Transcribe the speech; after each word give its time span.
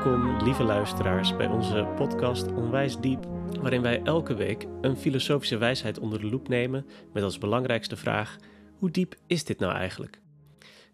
Welkom, 0.00 0.42
lieve 0.42 0.62
luisteraars, 0.62 1.36
bij 1.36 1.46
onze 1.46 1.92
podcast 1.96 2.46
Onwijs 2.46 2.98
Diep, 3.00 3.26
waarin 3.60 3.82
wij 3.82 4.02
elke 4.02 4.34
week 4.34 4.66
een 4.80 4.96
filosofische 4.96 5.56
wijsheid 5.56 5.98
onder 5.98 6.20
de 6.20 6.26
loep 6.26 6.48
nemen 6.48 6.86
met 7.12 7.22
als 7.22 7.38
belangrijkste 7.38 7.96
vraag: 7.96 8.36
hoe 8.78 8.90
diep 8.90 9.14
is 9.26 9.44
dit 9.44 9.58
nou 9.58 9.72
eigenlijk? 9.74 10.20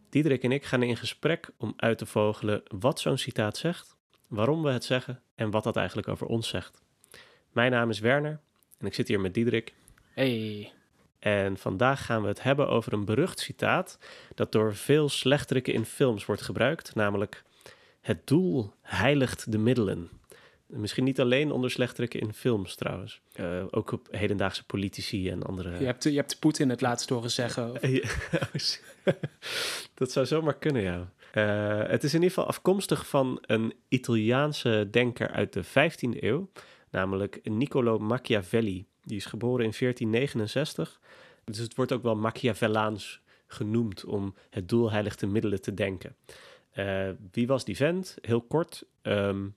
Diederik 0.09 0.43
en 0.43 0.53
ik 0.53 0.65
gaan 0.65 0.83
in 0.83 0.97
gesprek 0.97 1.51
om 1.59 1.73
uit 1.77 1.99
te 1.99 2.07
vogelen 2.07 2.63
wat 2.69 3.01
zo'n 3.01 3.19
citaat 3.19 3.57
zegt, 3.57 3.97
waarom 4.27 4.63
we 4.63 4.71
het 4.71 4.85
zeggen 4.85 5.23
en 5.35 5.51
wat 5.51 5.65
dat 5.65 5.77
eigenlijk 5.77 6.09
over 6.09 6.27
ons 6.27 6.49
zegt. 6.49 6.83
Mijn 7.53 7.71
naam 7.71 7.91
is 7.91 7.99
Werner 7.99 8.41
en 8.79 8.87
ik 8.87 8.95
zit 8.95 9.09
hier 9.09 9.21
met 9.21 9.35
Diederik. 9.35 9.75
Hey. 10.15 10.73
En 11.19 11.57
vandaag 11.57 12.05
gaan 12.05 12.23
we 12.23 12.29
het 12.29 12.43
hebben 12.43 12.69
over 12.69 12.93
een 12.93 13.05
berucht 13.05 13.39
citaat 13.39 13.99
dat 14.35 14.53
door 14.53 14.75
veel 14.75 15.09
slechteriken 15.09 15.73
in 15.73 15.85
films 15.85 16.25
wordt 16.25 16.43
gebruikt, 16.43 16.95
namelijk 16.95 17.45
het 18.07 18.27
doel 18.27 18.73
heiligt 18.83 19.53
de 19.53 19.59
middelen. 19.59 20.09
Misschien 20.67 21.05
niet 21.05 21.21
alleen 21.21 21.51
onder 21.51 21.71
slechteriken 21.71 22.21
in 22.21 22.33
films 22.33 22.75
trouwens. 22.75 23.21
Uh, 23.41 23.65
ook 23.71 23.93
op 23.93 24.09
hedendaagse 24.11 24.65
politici 24.65 25.31
en 25.31 25.43
andere... 25.43 25.79
Je 25.79 25.85
hebt, 25.85 26.05
je 26.05 26.15
hebt 26.15 26.39
Poetin 26.39 26.69
het 26.69 26.81
laatst 26.81 27.09
horen 27.09 27.31
zeggen. 27.31 27.73
Of... 28.55 28.81
dat 29.95 30.13
zou 30.13 30.27
zomaar 30.27 30.57
kunnen, 30.57 30.83
ja. 30.83 31.13
Uh, 31.35 31.91
het 31.91 32.05
is 32.05 32.15
in 32.15 32.23
ieder 32.23 32.35
geval 32.35 32.49
afkomstig 32.49 33.09
van 33.09 33.39
een 33.47 33.75
Italiaanse 33.89 34.89
denker 34.91 35.31
uit 35.31 35.53
de 35.53 35.65
15e 35.65 36.23
eeuw, 36.23 36.51
namelijk 36.91 37.41
Niccolo 37.43 37.99
Machiavelli. 37.99 38.87
Die 39.03 39.17
is 39.17 39.27
geboren 39.27 39.65
in 39.65 39.73
1469. 39.79 41.01
Dus 41.45 41.59
het 41.59 41.75
wordt 41.75 41.93
ook 41.93 42.03
wel 42.03 42.17
Machiavellaans 42.17 43.21
genoemd 43.47 44.05
om 44.05 44.35
het 44.51 44.69
doel 44.69 44.91
heiligt 44.91 45.21
de 45.21 45.27
middelen 45.27 45.61
te 45.61 45.75
denken. 45.75 46.17
Uh, 46.79 47.09
wie 47.33 47.47
was 47.47 47.65
die 47.65 47.77
vent? 47.77 48.19
Heel 48.21 48.41
kort, 48.43 48.85
um, 49.03 49.57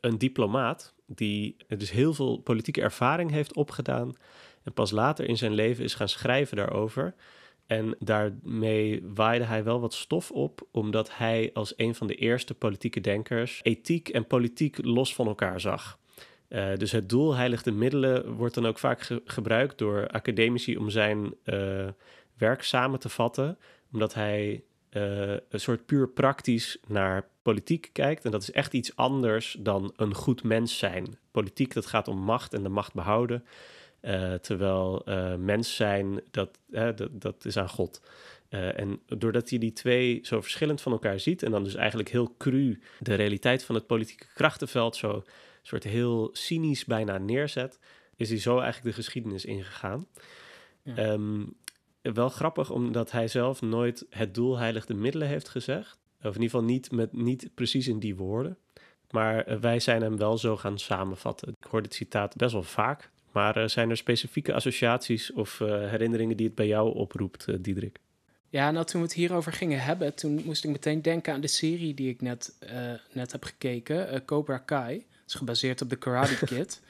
een 0.00 0.18
diplomaat 0.18 0.94
die 1.06 1.56
dus 1.68 1.90
heel 1.90 2.14
veel 2.14 2.38
politieke 2.38 2.80
ervaring 2.80 3.30
heeft 3.30 3.54
opgedaan 3.54 4.16
en 4.62 4.72
pas 4.72 4.90
later 4.90 5.28
in 5.28 5.36
zijn 5.36 5.54
leven 5.54 5.84
is 5.84 5.94
gaan 5.94 6.08
schrijven 6.08 6.56
daarover. 6.56 7.14
En 7.66 7.96
daarmee 7.98 9.02
waaide 9.14 9.44
hij 9.44 9.64
wel 9.64 9.80
wat 9.80 9.94
stof 9.94 10.30
op, 10.30 10.66
omdat 10.70 11.16
hij 11.16 11.50
als 11.52 11.72
een 11.76 11.94
van 11.94 12.06
de 12.06 12.14
eerste 12.14 12.54
politieke 12.54 13.00
denkers 13.00 13.60
ethiek 13.62 14.08
en 14.08 14.26
politiek 14.26 14.84
los 14.84 15.14
van 15.14 15.26
elkaar 15.26 15.60
zag. 15.60 15.98
Uh, 16.48 16.74
dus 16.76 16.92
het 16.92 17.08
doel 17.08 17.34
heiligt 17.34 17.64
de 17.64 17.72
middelen 17.72 18.32
wordt 18.32 18.54
dan 18.54 18.66
ook 18.66 18.78
vaak 18.78 19.00
ge 19.00 19.22
gebruikt 19.24 19.78
door 19.78 20.08
academici 20.08 20.76
om 20.76 20.90
zijn 20.90 21.34
uh, 21.44 21.88
werk 22.36 22.62
samen 22.62 23.00
te 23.00 23.08
vatten, 23.08 23.58
omdat 23.92 24.14
hij 24.14 24.62
uh, 24.94 25.36
een 25.48 25.60
soort 25.60 25.86
puur 25.86 26.08
praktisch 26.08 26.78
naar 26.86 27.28
politiek 27.42 27.90
kijkt. 27.92 28.24
En 28.24 28.30
dat 28.30 28.42
is 28.42 28.50
echt 28.50 28.72
iets 28.72 28.96
anders 28.96 29.56
dan 29.58 29.92
een 29.96 30.14
goed 30.14 30.42
mens 30.42 30.78
zijn. 30.78 31.18
Politiek, 31.30 31.74
dat 31.74 31.86
gaat 31.86 32.08
om 32.08 32.18
macht 32.18 32.54
en 32.54 32.62
de 32.62 32.68
macht 32.68 32.94
behouden. 32.94 33.44
Uh, 34.02 34.34
terwijl 34.34 35.02
uh, 35.08 35.34
mens 35.34 35.76
zijn, 35.76 36.20
dat, 36.30 36.58
dat, 36.68 37.08
dat, 37.10 37.44
is 37.44 37.56
aan 37.56 37.68
God. 37.68 38.02
en 38.48 39.00
doordat 39.06 39.50
hij 39.50 39.58
die 39.58 39.72
twee 39.72 40.20
zo 40.22 40.40
verschillend 40.40 40.80
van 40.80 40.92
elkaar 40.92 41.20
ziet... 41.20 41.42
en 41.42 41.50
dan 41.50 41.64
dus 41.64 41.74
eigenlijk 41.74 42.08
heel 42.08 42.34
cru 42.38 42.80
de 42.98 43.14
realiteit 43.14 43.64
van 43.64 43.74
het 43.74 43.86
politieke 43.86 44.26
krachtenveld... 44.34 44.96
zo 44.96 45.24
soort 45.62 45.84
heel 45.84 46.30
cynisch 46.32 46.84
bijna 46.84 47.18
neerzet... 47.18 47.78
is 48.16 48.28
hij 48.28 48.38
zo 48.38 48.58
eigenlijk 48.58 48.96
de 48.96 49.02
geschiedenis 49.02 49.44
ingegaan. 49.44 50.06
Ja. 50.82 51.12
Um, 51.12 51.56
wel 52.12 52.28
grappig, 52.28 52.70
omdat 52.70 53.10
hij 53.10 53.28
zelf 53.28 53.62
nooit 53.62 54.06
het 54.10 54.34
doel 54.34 54.58
heiligt 54.58 54.88
de 54.88 54.94
middelen 54.94 55.28
heeft 55.28 55.48
gezegd. 55.48 55.98
Of 56.18 56.34
in 56.34 56.42
ieder 56.42 56.50
geval 56.50 56.64
niet, 56.64 56.90
met, 56.90 57.12
niet 57.12 57.50
precies 57.54 57.88
in 57.88 57.98
die 57.98 58.16
woorden. 58.16 58.58
Maar 59.10 59.48
uh, 59.48 59.56
wij 59.56 59.80
zijn 59.80 60.02
hem 60.02 60.16
wel 60.16 60.38
zo 60.38 60.56
gaan 60.56 60.78
samenvatten. 60.78 61.48
Ik 61.48 61.66
hoor 61.70 61.82
dit 61.82 61.94
citaat 61.94 62.36
best 62.36 62.52
wel 62.52 62.62
vaak. 62.62 63.10
Maar 63.32 63.58
uh, 63.58 63.68
zijn 63.68 63.90
er 63.90 63.96
specifieke 63.96 64.52
associaties 64.52 65.32
of 65.32 65.60
uh, 65.60 65.68
herinneringen 65.68 66.36
die 66.36 66.46
het 66.46 66.54
bij 66.54 66.66
jou 66.66 66.94
oproept, 66.94 67.64
Diederik? 67.64 67.98
Ja, 68.48 68.70
nou 68.70 68.84
toen 68.86 69.00
we 69.00 69.06
het 69.06 69.16
hierover 69.16 69.52
gingen 69.52 69.80
hebben, 69.80 70.14
toen 70.14 70.42
moest 70.44 70.64
ik 70.64 70.70
meteen 70.70 71.02
denken 71.02 71.32
aan 71.32 71.40
de 71.40 71.46
serie 71.46 71.94
die 71.94 72.08
ik 72.08 72.20
net, 72.20 72.54
net 73.12 73.32
heb 73.32 73.44
gekeken, 73.44 74.24
Cobra 74.24 74.58
Kai. 74.58 74.94
Het 74.94 75.06
is 75.26 75.34
gebaseerd 75.34 75.82
op 75.82 75.90
de 75.90 75.96
Karate 75.96 76.44
Kid. 76.54 76.82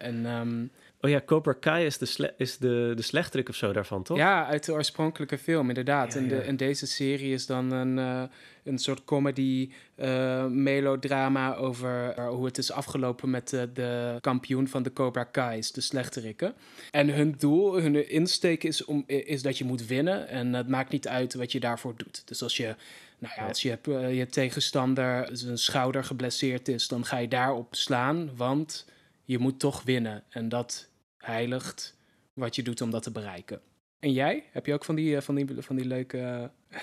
en 0.00 0.26
um, 0.26 0.70
Oh 1.04 1.10
ja, 1.10 1.22
Cobra 1.26 1.52
Kai 1.52 1.86
is 1.86 1.98
de, 1.98 2.34
is 2.36 2.58
de, 2.58 2.92
de 2.96 3.02
slechterik 3.02 3.48
of 3.48 3.54
zo 3.54 3.72
daarvan, 3.72 4.02
toch? 4.02 4.16
Ja, 4.16 4.46
uit 4.46 4.64
de 4.64 4.72
oorspronkelijke 4.72 5.38
film, 5.38 5.68
inderdaad. 5.68 6.12
Ja, 6.12 6.20
en, 6.20 6.28
de, 6.28 6.36
en 6.36 6.56
deze 6.56 6.86
serie 6.86 7.32
is 7.32 7.46
dan 7.46 7.70
een, 7.70 7.96
uh, 7.96 8.22
een 8.64 8.78
soort 8.78 9.04
comedy 9.04 9.70
uh, 9.96 10.46
melodrama 10.46 11.54
over 11.54 12.18
uh, 12.18 12.28
hoe 12.28 12.44
het 12.44 12.58
is 12.58 12.72
afgelopen 12.72 13.30
met 13.30 13.48
de, 13.48 13.70
de 13.74 14.18
kampioen 14.20 14.68
van 14.68 14.82
de 14.82 14.92
Cobra 14.92 15.24
Kai's, 15.24 15.72
de 15.72 15.80
slechterikken. 15.80 16.54
En 16.90 17.08
hun 17.08 17.34
doel, 17.38 17.80
hun 17.80 18.10
insteek 18.10 18.64
is, 18.64 18.84
om, 18.84 19.04
is 19.06 19.42
dat 19.42 19.58
je 19.58 19.64
moet 19.64 19.86
winnen 19.86 20.28
en 20.28 20.52
het 20.52 20.68
maakt 20.68 20.92
niet 20.92 21.08
uit 21.08 21.34
wat 21.34 21.52
je 21.52 21.60
daarvoor 21.60 21.94
doet. 21.96 22.22
Dus 22.24 22.42
als 22.42 22.56
je 22.56 22.74
nou 23.18 23.34
ja, 23.36 23.46
als 23.46 23.62
je, 23.62 23.78
je 24.14 24.26
tegenstander 24.26 25.28
zijn 25.32 25.58
schouder 25.58 26.04
geblesseerd 26.04 26.68
is, 26.68 26.88
dan 26.88 27.04
ga 27.04 27.16
je 27.16 27.28
daarop 27.28 27.74
slaan, 27.74 28.30
want 28.36 28.86
je 29.24 29.38
moet 29.38 29.58
toch 29.58 29.82
winnen. 29.82 30.22
En 30.28 30.48
dat 30.48 30.90
heiligt 31.22 31.96
wat 32.32 32.56
je 32.56 32.62
doet 32.62 32.80
om 32.80 32.90
dat 32.90 33.02
te 33.02 33.10
bereiken. 33.10 33.60
En 33.98 34.12
jij? 34.12 34.44
Heb 34.50 34.66
je 34.66 34.72
ook 34.72 34.84
van 34.84 34.94
die, 34.94 35.16
eh, 35.16 35.22
van 35.22 35.34
die, 35.34 35.46
van 35.58 35.76
die 35.76 35.86
leuke 35.86 36.18
uh, 36.72 36.78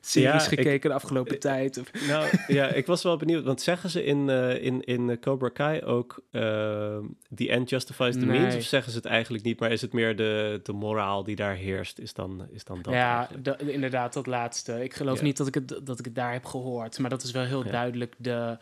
series 0.00 0.42
ja, 0.42 0.48
gekeken 0.48 0.90
de 0.90 0.94
afgelopen 0.94 1.34
ik, 1.34 1.40
tijd? 1.40 1.78
Of? 1.78 2.06
Nou 2.08 2.28
ja, 2.46 2.66
ik 2.66 2.86
was 2.86 3.02
wel 3.02 3.16
benieuwd. 3.16 3.44
Want 3.44 3.60
zeggen 3.60 3.90
ze 3.90 4.04
in, 4.04 4.28
uh, 4.28 4.62
in, 4.62 4.84
in 4.84 5.20
Cobra 5.20 5.48
Kai 5.48 5.82
ook 5.82 6.22
uh, 6.30 6.42
The 7.34 7.50
End 7.50 7.68
Justifies 7.70 8.14
the 8.14 8.24
nee. 8.24 8.40
Means? 8.40 8.54
Of 8.54 8.62
zeggen 8.62 8.92
ze 8.92 8.98
het 8.98 9.06
eigenlijk 9.06 9.44
niet? 9.44 9.60
Maar 9.60 9.72
is 9.72 9.80
het 9.80 9.92
meer 9.92 10.16
de, 10.16 10.60
de 10.62 10.72
moraal 10.72 11.24
die 11.24 11.36
daar 11.36 11.54
heerst? 11.54 11.98
Is 11.98 12.14
dan, 12.14 12.46
is 12.50 12.64
dan 12.64 12.82
dat 12.82 12.92
Ja, 12.92 13.28
inderdaad, 13.58 14.12
dat 14.12 14.26
laatste. 14.26 14.84
Ik 14.84 14.94
geloof 14.94 15.18
ja. 15.18 15.24
niet 15.24 15.36
dat 15.36 15.46
ik, 15.46 15.54
het, 15.54 15.80
dat 15.82 15.98
ik 15.98 16.04
het 16.04 16.14
daar 16.14 16.32
heb 16.32 16.44
gehoord. 16.44 16.98
Maar 16.98 17.10
dat 17.10 17.22
is 17.22 17.30
wel 17.30 17.44
heel 17.44 17.64
ja. 17.64 17.70
duidelijk 17.70 18.14
de, 18.18 18.58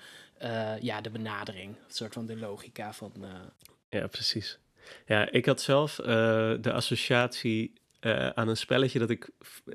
ja, 0.81 1.01
de 1.01 1.11
benadering. 1.11 1.69
Een 1.69 1.95
soort 1.95 2.13
van 2.13 2.27
de 2.27 2.37
logica 2.37 2.93
van... 2.93 3.13
Ja, 3.89 4.07
precies. 4.07 4.59
Ja, 5.07 5.31
ik 5.31 5.47
had 5.47 5.61
zelf 5.61 5.99
uh, 5.99 6.07
de 6.61 6.73
associatie 6.73 7.73
uh, 8.01 8.29
aan 8.29 8.49
een 8.49 8.57
spelletje 8.57 8.99
dat 8.99 9.11
ik, 9.11 9.31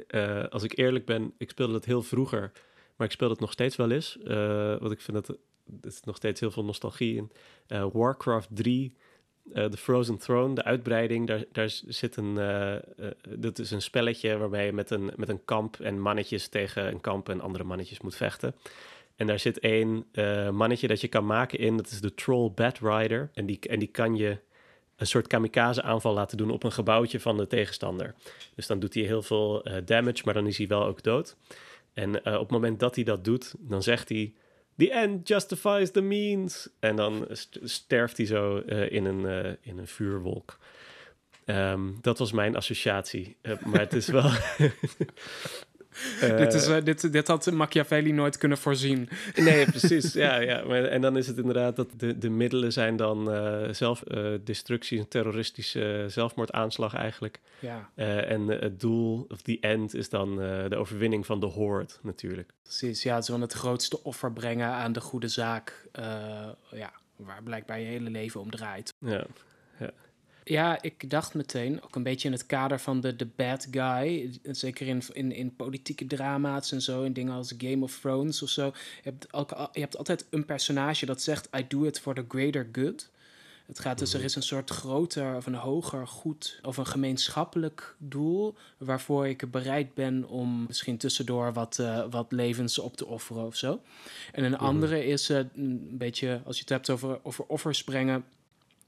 uh, 0.08 0.44
als 0.50 0.64
ik 0.64 0.78
eerlijk 0.78 1.06
ben, 1.06 1.34
ik 1.38 1.50
speelde 1.50 1.74
het 1.74 1.86
heel 1.86 2.04
vroeger, 2.04 2.52
maar 2.96 3.08
ik 3.08 3.14
speel 3.14 3.30
het 3.30 3.40
nog 3.40 3.52
steeds 3.52 3.76
wel 3.76 3.92
eens. 3.92 4.18
want 4.80 4.92
ik 4.92 5.02
vind 5.02 5.18
dat 5.18 5.28
er 5.28 5.38
nog 6.04 6.16
steeds 6.16 6.40
heel 6.40 6.52
veel 6.52 6.66
nostalgie 6.66 7.16
in. 7.16 7.32
Warcraft 7.92 8.48
3, 8.52 8.96
The 9.54 9.78
Frozen 9.78 10.18
Throne, 10.18 10.56
de 10.56 10.64
uitbreiding, 10.64 11.28
daar, 11.28 11.44
daar 11.52 11.70
zit 11.88 12.16
een, 12.16 12.36
dat 13.38 13.60
is 13.60 13.72
een 13.72 13.82
spelletje 13.82 14.38
waarbij 14.38 14.66
je 14.66 14.74
met 14.74 14.90
een, 14.90 15.12
met 15.16 15.30
een 15.30 15.46
kamp 15.46 15.80
en 15.80 16.00
mannetjes 16.00 16.48
tegen 16.48 16.88
een 16.88 17.02
kamp 17.02 17.30
en 17.30 17.42
andere 17.42 17.64
mannetjes 17.64 18.02
moet 18.02 18.16
vechten. 18.16 18.56
En 19.16 19.28
daar 19.28 19.40
zit 19.40 19.60
één 19.60 20.06
mannetje 20.52 20.88
dat 20.88 21.02
je 21.02 21.08
kan 21.08 21.26
maken 21.26 21.60
in, 21.60 21.78
dat 21.78 21.88
is 21.88 22.02
de 22.02 22.14
Troll 22.14 22.52
Bat 22.56 22.80
Rider. 22.80 23.30
En 23.34 23.46
die, 23.46 23.60
en 23.60 23.80
die 23.80 23.92
kan 23.92 24.16
je 24.16 24.38
een 25.02 25.08
soort 25.08 25.28
kamikaze 25.28 25.82
aanval 25.82 26.14
laten 26.14 26.38
doen 26.38 26.52
op 26.52 26.64
een 26.64 26.72
gebouwtje 26.72 27.20
van 27.20 27.38
de 27.38 27.48
tegenstander. 27.48 28.14
Dus 28.56 28.68
dan 28.68 28.80
doet 28.80 28.94
hij 28.94 29.04
heel 29.04 29.22
veel 29.22 29.68
uh, 29.68 29.78
damage, 29.86 30.22
maar 30.26 30.34
dan 30.34 30.48
is 30.48 30.58
hij 30.58 30.68
wel 30.68 30.86
ook 30.86 31.04
dood. 31.04 31.36
En 31.94 32.10
uh, 32.10 32.34
op 32.34 32.40
het 32.40 32.52
moment 32.52 32.80
dat 32.80 32.96
hij 32.96 33.04
dat 33.04 33.26
doet, 33.26 33.54
dan 33.60 33.84
zegt 33.84 34.10
hij... 34.10 34.34
The 34.78 34.92
end 34.92 35.28
justifies 35.28 35.92
the 35.92 36.02
means. 36.02 36.70
En 36.80 36.96
dan 36.96 37.28
sterft 37.64 38.18
hij 38.18 38.26
zo 38.26 38.64
uh, 38.66 38.92
in, 38.92 39.06
een, 39.06 39.58
in 39.62 39.78
een 39.78 39.88
vuurwolk. 39.88 40.58
Um, 41.46 41.98
dat 42.02 42.18
was 42.18 42.32
mijn 42.32 42.56
associatie. 42.56 43.38
maar 43.66 43.80
het 43.80 43.94
is 43.94 44.08
wel... 44.08 44.32
Uh, 46.24 46.38
dit, 46.38 46.54
is, 46.54 46.70
uh, 46.70 46.78
dit, 46.84 47.12
dit 47.12 47.28
had 47.28 47.52
Machiavelli 47.52 48.12
nooit 48.12 48.38
kunnen 48.38 48.58
voorzien. 48.58 49.10
Nee, 49.36 49.66
precies. 49.66 50.14
ja, 50.26 50.36
ja. 50.40 50.64
Maar, 50.64 50.84
en 50.84 51.02
dan 51.02 51.18
is 51.18 51.28
het 51.28 51.38
inderdaad 51.38 51.76
dat 51.76 51.88
de, 51.98 52.18
de 52.18 52.30
middelen 52.30 52.74
zijn 52.74 52.96
dan 52.96 53.34
uh, 53.34 53.70
zelfdestructie, 53.72 55.00
een 55.00 55.08
terroristische 55.08 56.06
zelfmoordaanslag 56.08 56.94
eigenlijk. 56.94 57.40
Ja. 57.60 57.90
en 57.96 58.48
het 58.48 58.80
doel, 58.80 59.26
of 59.30 59.42
die 59.42 59.60
end, 59.60 59.96
is 59.96 60.10
dan 60.10 60.36
de 60.70 60.76
overwinning 60.76 61.26
van 61.26 61.40
de 61.40 61.46
horde 61.46 61.94
natuurlijk. 62.02 62.52
Precies, 62.64 63.04
ja. 63.04 63.22
Ze 63.22 63.40
het 63.40 63.54
grootste 63.54 64.04
offer 64.04 64.34
brengen 64.34 64.68
aan 64.68 64.94
de 64.94 65.02
goede 65.02 65.28
zaak. 65.28 65.88
ja, 66.72 66.92
waar 67.16 67.44
blijkbaar 67.44 67.80
je 67.80 67.86
hele 67.86 68.10
leven 68.10 68.42
om 68.42 68.52
draait. 68.52 68.94
Ja, 69.00 69.26
ja. 69.80 69.92
Ja, 70.44 70.82
ik 70.82 71.10
dacht 71.10 71.34
meteen, 71.34 71.84
ook 71.84 71.96
een 71.96 72.04
beetje 72.04 72.28
in 72.28 72.34
het 72.34 72.46
kader 72.46 72.80
van 72.80 73.02
de, 73.02 73.16
de 73.16 73.28
bad 73.36 73.68
guy. 73.72 74.40
Zeker 74.44 74.88
in, 74.88 75.02
in, 75.14 75.32
in 75.32 75.56
politieke 75.56 76.06
drama's 76.08 76.72
en 76.72 76.82
zo, 76.82 77.04
in 77.04 77.14
dingen 77.14 77.34
als 77.34 77.54
Game 77.58 77.84
of 77.84 78.00
Thrones 78.00 78.42
of 78.42 78.50
zo. 78.50 78.66
Je 79.04 79.14
hebt, 79.14 79.28
je 79.74 79.80
hebt 79.80 79.98
altijd 79.98 80.26
een 80.30 80.46
personage 80.46 81.06
dat 81.06 81.22
zegt: 81.22 81.50
I 81.58 81.66
do 81.68 81.84
it 81.84 82.00
for 82.00 82.14
the 82.16 82.26
greater 82.28 82.70
good. 82.72 83.10
Het 83.66 83.80
gaat 83.80 84.00
dus, 84.00 84.12
er 84.12 84.18
Mhm. 84.18 84.26
is 84.28 84.36
een 84.36 84.44
soort 84.44 84.70
groter 84.70 85.36
of 85.36 85.46
een 85.46 85.54
hoger 85.56 86.08
goed 86.08 86.60
of 86.64 86.78
een 86.78 86.86
gemeenschappelijk 86.88 87.96
doel 87.98 88.56
waarvoor 88.78 89.28
ik 89.28 89.52
bereid 89.52 89.94
ben 89.94 90.28
om 90.28 90.64
misschien 90.68 90.98
tussendoor 90.98 91.54
wat, 91.54 91.80
eh, 91.80 92.04
wat 92.10 92.32
levens 92.32 92.80
op 92.80 92.98
te 92.98 93.06
offeren 93.06 93.46
of 93.46 93.56
zo. 93.56 93.82
En 94.32 94.44
een 94.44 94.52
Mhm. 94.52 94.64
andere 94.64 95.06
is 95.06 95.30
eh, 95.30 95.38
een 95.56 95.98
beetje, 95.98 96.42
als 96.46 96.56
je 96.56 96.62
het 96.62 96.70
hebt 96.70 96.90
over, 96.90 97.20
over 97.24 97.46
offers 97.48 97.84
brengen, 97.84 98.24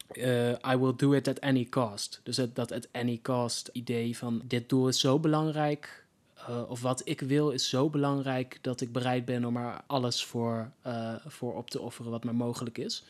eh, 0.08 0.50
I 0.50 0.78
will 0.78 0.96
do 0.96 1.14
it 1.14 1.28
at 1.28 1.42
any 1.42 1.66
cost. 1.70 2.20
Dus 2.24 2.36
dat 2.54 2.72
at 2.72 2.88
any 2.92 3.20
cost 3.22 3.70
idee 3.74 4.18
van 4.18 4.42
dit 4.46 4.70
doel 4.70 4.88
is 4.88 5.00
zo 5.00 5.20
belangrijk, 5.20 6.06
eh, 6.48 6.70
of 6.70 6.82
wat 6.82 7.02
ik 7.06 7.20
wil 7.20 7.50
is 7.50 7.70
zo 7.70 7.90
belangrijk 7.90 8.58
dat 8.62 8.82
ik 8.82 8.92
bereid 8.92 9.26
ben 9.26 9.46
om 9.46 9.58
er 9.58 9.82
alles 9.88 10.24
voor, 10.24 10.72
eh, 10.82 11.16
voor 11.26 11.56
op 11.56 11.70
te 11.70 11.80
offeren 11.80 12.12
wat 12.12 12.24
maar 12.24 12.36
mogelijk 12.36 12.78
is. 12.78 13.04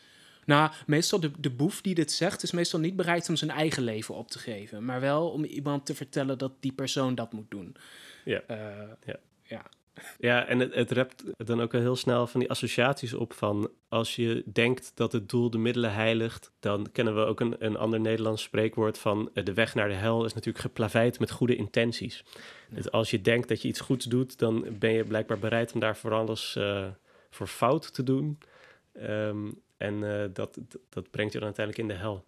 Nou, 0.46 0.70
meestal 0.86 1.20
de, 1.20 1.30
de 1.38 1.50
boef 1.50 1.80
die 1.80 1.94
dit 1.94 2.12
zegt 2.12 2.42
is 2.42 2.50
meestal 2.50 2.80
niet 2.80 2.96
bereid 2.96 3.28
om 3.28 3.36
zijn 3.36 3.50
eigen 3.50 3.82
leven 3.82 4.14
op 4.14 4.30
te 4.30 4.38
geven, 4.38 4.84
maar 4.84 5.00
wel 5.00 5.30
om 5.30 5.44
iemand 5.44 5.86
te 5.86 5.94
vertellen 5.94 6.38
dat 6.38 6.52
die 6.60 6.72
persoon 6.72 7.14
dat 7.14 7.32
moet 7.32 7.50
doen. 7.50 7.76
Ja. 8.24 8.42
Ja. 9.04 9.16
ja. 9.42 9.62
Ja, 10.18 10.46
en 10.46 10.58
het, 10.58 10.74
het 10.74 10.90
rept 10.90 11.24
dan 11.36 11.60
ook 11.60 11.74
al 11.74 11.80
heel 11.80 11.96
snel 11.96 12.26
van 12.26 12.40
die 12.40 12.50
associaties 12.50 13.14
op 13.14 13.32
van 13.32 13.70
als 13.88 14.16
je 14.16 14.42
denkt 14.52 14.92
dat 14.94 15.12
het 15.12 15.28
doel 15.28 15.50
de 15.50 15.58
middelen 15.58 15.92
heiligt, 15.92 16.52
dan 16.60 16.92
kennen 16.92 17.14
we 17.14 17.24
ook 17.24 17.40
een, 17.40 17.56
een 17.58 17.76
ander 17.76 18.00
Nederlands 18.00 18.42
spreekwoord 18.42 18.98
van 18.98 19.30
eh, 19.34 19.44
de 19.44 19.54
weg 19.54 19.74
naar 19.74 19.88
de 19.88 19.94
hel 19.94 20.24
is 20.24 20.34
natuurlijk 20.34 20.64
geplaveid 20.64 21.18
met 21.18 21.30
goede 21.30 21.56
intenties. 21.56 22.24
Ja. 22.68 22.76
Dus 22.76 22.90
als 22.90 23.10
je 23.10 23.20
denkt 23.20 23.48
dat 23.48 23.62
je 23.62 23.68
iets 23.68 23.80
goeds 23.80 24.04
doet, 24.04 24.38
dan 24.38 24.66
ben 24.78 24.92
je 24.92 25.04
blijkbaar 25.04 25.38
bereid 25.38 25.72
om 25.72 25.80
daar 25.80 25.96
voor 25.96 26.12
alles 26.12 26.56
eh, 26.56 26.86
voor 27.30 27.46
fout 27.46 27.94
te 27.94 28.02
doen. 28.02 28.38
Ehm, 28.92 29.50
en 29.76 30.22
eh, 30.22 30.28
dat, 30.32 30.58
dat 30.88 31.10
brengt 31.10 31.32
je 31.32 31.38
dan 31.38 31.46
uiteindelijk 31.46 31.88
in 31.88 31.96
de 31.96 32.02
hel. 32.02 32.24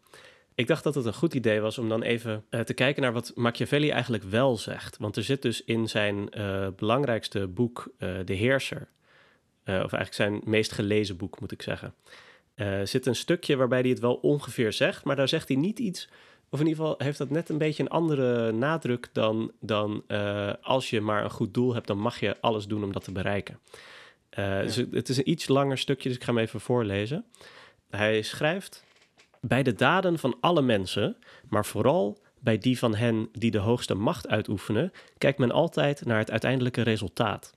Ik 0.56 0.66
dacht 0.66 0.84
dat 0.84 0.94
het 0.94 1.04
een 1.04 1.14
goed 1.14 1.34
idee 1.34 1.60
was 1.60 1.78
om 1.78 1.88
dan 1.88 2.02
even 2.02 2.44
eh, 2.50 2.60
te 2.60 2.74
kijken 2.74 3.02
naar 3.02 3.12
wat 3.12 3.32
Machiavelli 3.34 3.90
eigenlijk 3.90 4.22
wel 4.22 4.56
zegt. 4.56 4.96
Want 4.96 5.16
er 5.16 5.22
zit 5.22 5.42
dus 5.42 5.64
in 5.64 5.88
zijn 5.88 6.30
eh, 6.30 6.66
belangrijkste 6.76 7.46
boek, 7.46 7.92
eh, 7.98 8.08
De 8.24 8.34
Heerser, 8.34 8.88
of 9.64 9.74
eigenlijk 9.74 10.14
zijn 10.14 10.40
meest 10.44 10.72
gelezen 10.72 11.16
boek 11.16 11.40
moet 11.40 11.52
ik 11.52 11.62
zeggen, 11.62 11.94
zit 12.84 13.06
een 13.06 13.16
stukje 13.16 13.56
waarbij 13.56 13.80
hij 13.80 13.88
het 13.88 14.00
wel 14.00 14.14
ongeveer 14.14 14.72
zegt, 14.72 15.04
maar 15.04 15.16
daar 15.16 15.28
zegt 15.28 15.48
hij 15.48 15.56
niet 15.56 15.78
iets, 15.78 16.08
of 16.50 16.60
in 16.60 16.66
ieder 16.66 16.82
geval 16.82 16.98
heeft 16.98 17.18
dat 17.18 17.30
net 17.30 17.48
een 17.48 17.58
beetje 17.58 17.82
een 17.82 17.88
andere 17.88 18.52
nadruk 18.52 19.08
dan, 19.12 19.52
dan 19.60 20.04
als 20.62 20.90
je 20.90 21.00
maar 21.00 21.24
een 21.24 21.30
goed 21.30 21.54
doel 21.54 21.74
hebt, 21.74 21.86
dan 21.86 21.98
mag 21.98 22.20
je 22.20 22.40
alles 22.40 22.66
doen 22.66 22.84
om 22.84 22.92
dat 22.92 23.04
te 23.04 23.12
bereiken. 23.12 23.58
Dus 24.62 24.76
het 24.76 25.08
is 25.08 25.16
een 25.16 25.30
iets 25.30 25.48
langer 25.48 25.78
stukje, 25.78 26.08
dus 26.08 26.18
ik 26.18 26.24
ga 26.24 26.32
hem 26.32 26.42
even 26.42 26.60
voorlezen. 26.60 27.24
Hij 27.90 28.22
schrijft: 28.22 28.85
Bij 29.48 29.62
de 29.62 29.72
daden 29.72 30.18
van 30.18 30.36
alle 30.40 30.62
mensen, 30.62 31.16
maar 31.48 31.66
vooral 31.66 32.18
bij 32.40 32.58
die 32.58 32.78
van 32.78 32.94
hen 32.94 33.28
die 33.32 33.50
de 33.50 33.58
hoogste 33.58 33.94
macht 33.94 34.28
uitoefenen, 34.28 34.92
kijkt 35.18 35.38
men 35.38 35.50
altijd 35.50 36.04
naar 36.04 36.18
het 36.18 36.30
uiteindelijke 36.30 36.82
resultaat. 36.82 37.54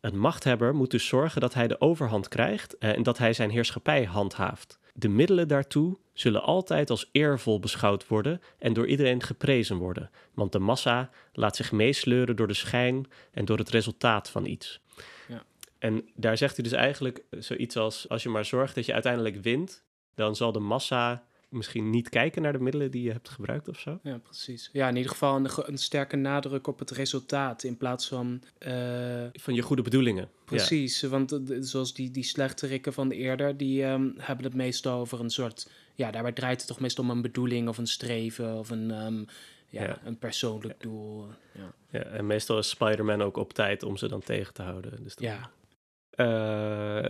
Een 0.00 0.18
machthebber 0.18 0.74
moet 0.74 0.90
dus 0.90 1.06
zorgen 1.06 1.40
dat 1.40 1.54
hij 1.54 1.68
de 1.68 1.80
overhand 1.80 2.28
krijgt 2.28 2.78
eh, 2.78 2.96
en 2.96 3.02
dat 3.02 3.18
hij 3.18 3.32
zijn 3.32 3.50
heerschappij 3.50 4.04
handhaaft. 4.04 4.78
De 4.94 5.08
middelen 5.08 5.48
daartoe 5.48 5.98
zullen 6.12 6.42
altijd 6.42 6.90
als 6.90 7.08
eervol 7.12 7.60
beschouwd 7.60 8.08
worden 8.08 8.40
en 8.58 8.72
door 8.72 8.86
iedereen 8.86 9.22
geprezen 9.22 9.76
worden, 9.76 10.10
want 10.34 10.52
de 10.52 10.58
massa 10.58 11.10
laat 11.32 11.56
zich 11.56 11.72
meesleuren 11.72 12.36
door 12.36 12.48
de 12.48 12.54
schijn 12.54 13.06
en 13.30 13.44
door 13.44 13.58
het 13.58 13.70
resultaat 13.70 14.30
van 14.30 14.46
iets. 14.46 14.80
Ja. 15.28 15.42
En 15.78 16.10
daar 16.14 16.36
zegt 16.36 16.54
hij 16.56 16.64
dus 16.64 16.72
eigenlijk 16.72 17.22
zoiets 17.30 17.76
als: 17.76 18.08
als 18.08 18.22
je 18.22 18.28
maar 18.28 18.44
zorgt 18.44 18.74
dat 18.74 18.86
je 18.86 18.92
uiteindelijk 18.92 19.42
wint, 19.42 19.84
dan 20.14 20.36
zal 20.36 20.52
de 20.52 20.58
massa 20.58 21.24
misschien 21.48 21.90
niet 21.90 22.08
kijken 22.08 22.42
naar 22.42 22.52
de 22.52 22.58
middelen 22.60 22.90
die 22.90 23.02
je 23.02 23.12
hebt 23.12 23.28
gebruikt 23.28 23.68
of 23.68 23.78
zo. 23.78 23.98
Ja, 24.02 24.18
precies. 24.18 24.70
Ja, 24.72 24.88
in 24.88 24.96
ieder 24.96 25.10
geval 25.10 25.36
een, 25.66 25.78
sterke 25.78 26.16
nadruk 26.16 26.66
op 26.66 26.78
het 26.78 26.90
resultaat 26.90 27.62
in 27.62 27.76
plaats 27.76 28.08
van... 28.08 28.42
eh, 28.58 29.24
Van 29.32 29.54
je 29.54 29.62
goede 29.62 29.82
bedoelingen. 29.82 30.22
Ja. 30.22 30.28
precies, 30.44 31.02
want 31.02 31.40
zoals 31.60 31.94
die, 31.94 32.10
die 32.10 32.22
slechterikken 32.24 32.92
van 32.92 33.10
eerder, 33.10 33.56
die 33.56 33.84
ehm, 33.84 34.10
hebben 34.18 34.44
het 34.44 34.54
meestal 34.54 34.98
over 35.00 35.20
een 35.20 35.30
soort... 35.30 35.70
Ja, 35.94 36.10
daarbij 36.10 36.32
draait 36.32 36.58
het 36.58 36.66
toch 36.68 36.80
meestal 36.80 37.04
om 37.04 37.10
een 37.10 37.22
bedoeling 37.22 37.68
of 37.68 37.78
een 37.78 37.86
streven 37.86 38.58
of 38.58 38.70
een, 38.70 38.90
ehm, 38.90 39.18
ja, 39.68 39.82
Ja. 39.82 40.00
een 40.04 40.18
persoonlijk 40.18 40.80
doel. 40.80 41.26
Ja. 41.54 41.72
Ja, 41.90 42.00
en 42.02 42.26
meestal 42.26 42.58
is 42.58 42.68
Spider-Man 42.68 43.22
ook 43.22 43.36
op 43.36 43.52
tijd 43.52 43.82
om 43.82 43.96
ze 43.96 44.08
dan 44.08 44.20
tegen 44.20 44.54
te 44.54 44.62
houden. 44.62 45.02
Dus 45.02 45.14
dan- 45.14 45.28
ja, 45.28 45.50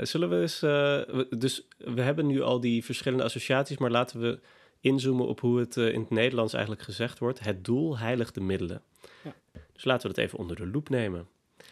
zullen 0.07 0.29
we 0.31 0.41
eens. 0.41 0.63
eh, 0.63 0.71
we- 0.71 1.27
dus 1.39 1.67
we 1.79 2.01
hebben 2.03 2.27
nu 2.27 2.41
al 2.43 2.61
die 2.61 2.85
verschillende 2.85 3.25
associaties, 3.25 3.79
maar 3.79 3.91
laten 3.91 4.21
we 4.21 4.39
inzoomen 4.81 5.27
op 5.27 5.41
hoe 5.41 5.59
het 5.59 5.77
eh, 5.77 5.93
in 5.93 6.01
het 6.01 6.11
Nederlands 6.11 6.53
eigenlijk 6.53 6.83
gezegd 6.85 7.19
wordt. 7.19 7.41
Het 7.41 7.65
doel 7.65 7.99
heiligt 7.99 8.35
de 8.35 8.41
middelen. 8.41 8.83
Ja. 9.25 9.35
Dus 9.73 9.85
laten 9.85 10.09
we 10.09 10.15
dat 10.15 10.25
even 10.25 10.39
onder 10.39 10.57
de 10.57 10.67
loep 10.67 10.89
nemen. 10.89 11.27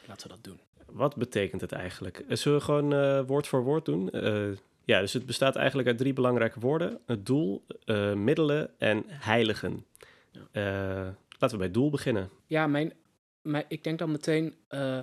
laten 0.06 0.29
we 0.29 0.35
dat 0.35 0.44
doen. 0.44 0.61
Wat 0.87 1.17
betekent 1.17 1.61
het 1.61 1.73
eigenlijk? 1.73 2.19
Eh, 2.29 2.37
Zullen 2.37 2.59
we 2.59 2.65
gewoon 2.65 2.93
eh, 2.93 3.21
woord 3.27 3.47
voor 3.47 3.62
woord 3.62 3.85
doen? 3.85 4.11
Eh, 4.11 4.49
ja, 4.85 5.00
dus 5.00 5.12
het 5.12 5.27
bestaat 5.27 5.56
eigenlijk 5.56 5.88
uit 5.88 5.99
drie 5.99 6.12
belangrijke 6.12 6.61
woorden: 6.61 6.99
het 7.06 7.27
doel, 7.27 7.65
eh, 7.85 8.12
middelen 8.12 8.71
en 8.79 9.05
heiligen. 9.09 9.85
Ja. 10.32 10.41
Eh, 10.53 11.09
laten 11.38 11.56
we 11.59 11.62
bij 11.65 11.71
doel 11.71 11.91
beginnen. 11.91 12.31
Ja, 12.47 12.67
mijn, 12.67 12.93
mijn, 13.43 13.65
ik 13.69 13.85
denk 13.85 13.99
dan 13.99 14.11
meteen 14.11 14.55
eh, 14.69 14.99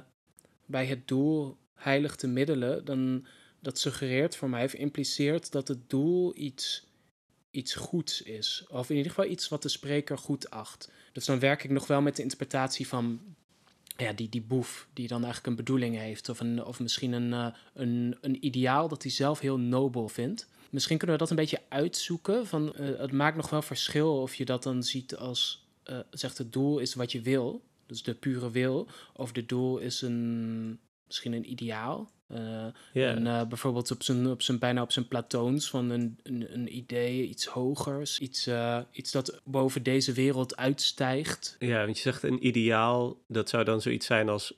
bij 0.66 0.86
het 0.86 1.08
doel 1.08 1.58
heilig 1.78 2.16
te 2.16 2.28
middelen, 2.28 2.86
dan 2.86 3.26
dat 3.60 3.80
suggereert 3.80 4.36
voor 4.36 4.50
mij 4.50 4.64
of 4.64 4.74
impliceert 4.74 5.52
dat 5.52 5.68
het 5.68 5.90
doel 5.90 6.38
iets, 6.38 6.86
iets 7.52 7.76
goeds 7.76 8.22
is. 8.22 8.66
Of 8.70 8.90
in 8.90 8.96
ieder 8.96 9.12
geval 9.12 9.32
iets 9.32 9.48
wat 9.48 9.62
de 9.62 9.70
spreker 9.70 10.18
goed 10.18 10.50
acht. 10.50 10.92
Dus 11.12 11.26
dan 11.26 11.40
werk 11.40 11.64
ik 11.64 11.70
nog 11.70 11.88
wel 11.88 12.02
met 12.02 12.16
de 12.16 12.22
interpretatie 12.22 12.88
van 12.88 13.22
ja, 13.98 14.14
die, 14.14 14.30
die 14.30 14.42
boef, 14.42 14.88
die 14.94 15.08
dan 15.08 15.24
eigenlijk 15.24 15.48
een 15.48 15.66
bedoeling 15.66 15.98
heeft. 15.98 16.30
Of, 16.30 16.40
een, 16.40 16.66
of 16.66 16.80
misschien 16.80 17.12
een, 17.12 17.34
eh, 17.34 17.48
een, 17.74 18.18
een 18.22 18.46
ideaal 18.46 18.88
dat 18.88 19.04
hij 19.04 19.12
zelf 19.12 19.40
heel 19.40 19.60
nobel 19.60 20.08
vindt. 20.08 20.48
Misschien 20.70 20.98
kunnen 20.98 21.16
we 21.16 21.22
dat 21.22 21.32
een 21.32 21.38
beetje 21.38 21.62
uitzoeken. 21.70 22.48
Van, 22.48 22.76
eh, 22.76 22.98
het 22.98 23.12
maakt 23.12 23.36
nog 23.36 23.50
wel 23.50 23.62
verschil 23.62 24.22
of 24.22 24.36
je 24.36 24.46
dat 24.46 24.64
dan 24.64 24.84
ziet 24.84 25.16
als, 25.16 25.68
eh, 25.84 26.00
zegt 26.10 26.38
het 26.38 26.54
doel 26.54 26.80
is 26.80 26.94
wat 26.94 27.12
je 27.12 27.22
wil. 27.22 27.62
Dus 27.86 28.04
de 28.04 28.14
pure 28.14 28.52
wil. 28.52 28.88
Of 29.14 29.32
de 29.32 29.46
doel 29.46 29.78
is 29.78 30.02
een, 30.02 30.80
misschien 31.08 31.34
een 31.34 31.52
ideaal. 31.52 32.10
Eh, 32.28 32.66
en, 32.94 33.28
eh, 33.28 33.46
bijvoorbeeld 33.48 33.92
op 33.92 34.04
zijn, 34.04 34.28
op 34.28 34.42
zijn, 34.42 34.60
bijna 34.60 34.82
op 34.82 34.92
zijn 34.92 35.08
platoons 35.08 35.70
van 35.70 35.90
een, 35.90 36.20
een, 36.24 36.54
een 36.54 36.76
idee, 36.76 37.28
iets 37.28 37.46
hogers. 37.46 38.20
Iets, 38.20 38.48
eh, 38.48 38.80
iets 38.92 39.12
dat 39.12 39.42
boven 39.44 39.84
deze 39.84 40.14
wereld 40.14 40.58
uitstijgt. 40.58 41.56
Ja, 41.60 41.84
want 41.84 41.96
je 41.96 42.02
zegt 42.02 42.24
een 42.24 42.48
ideaal, 42.48 43.18
dat 43.28 43.50
zou 43.50 43.64
dan 43.64 43.82
zoiets 43.82 44.06
zijn 44.06 44.30
als 44.30 44.54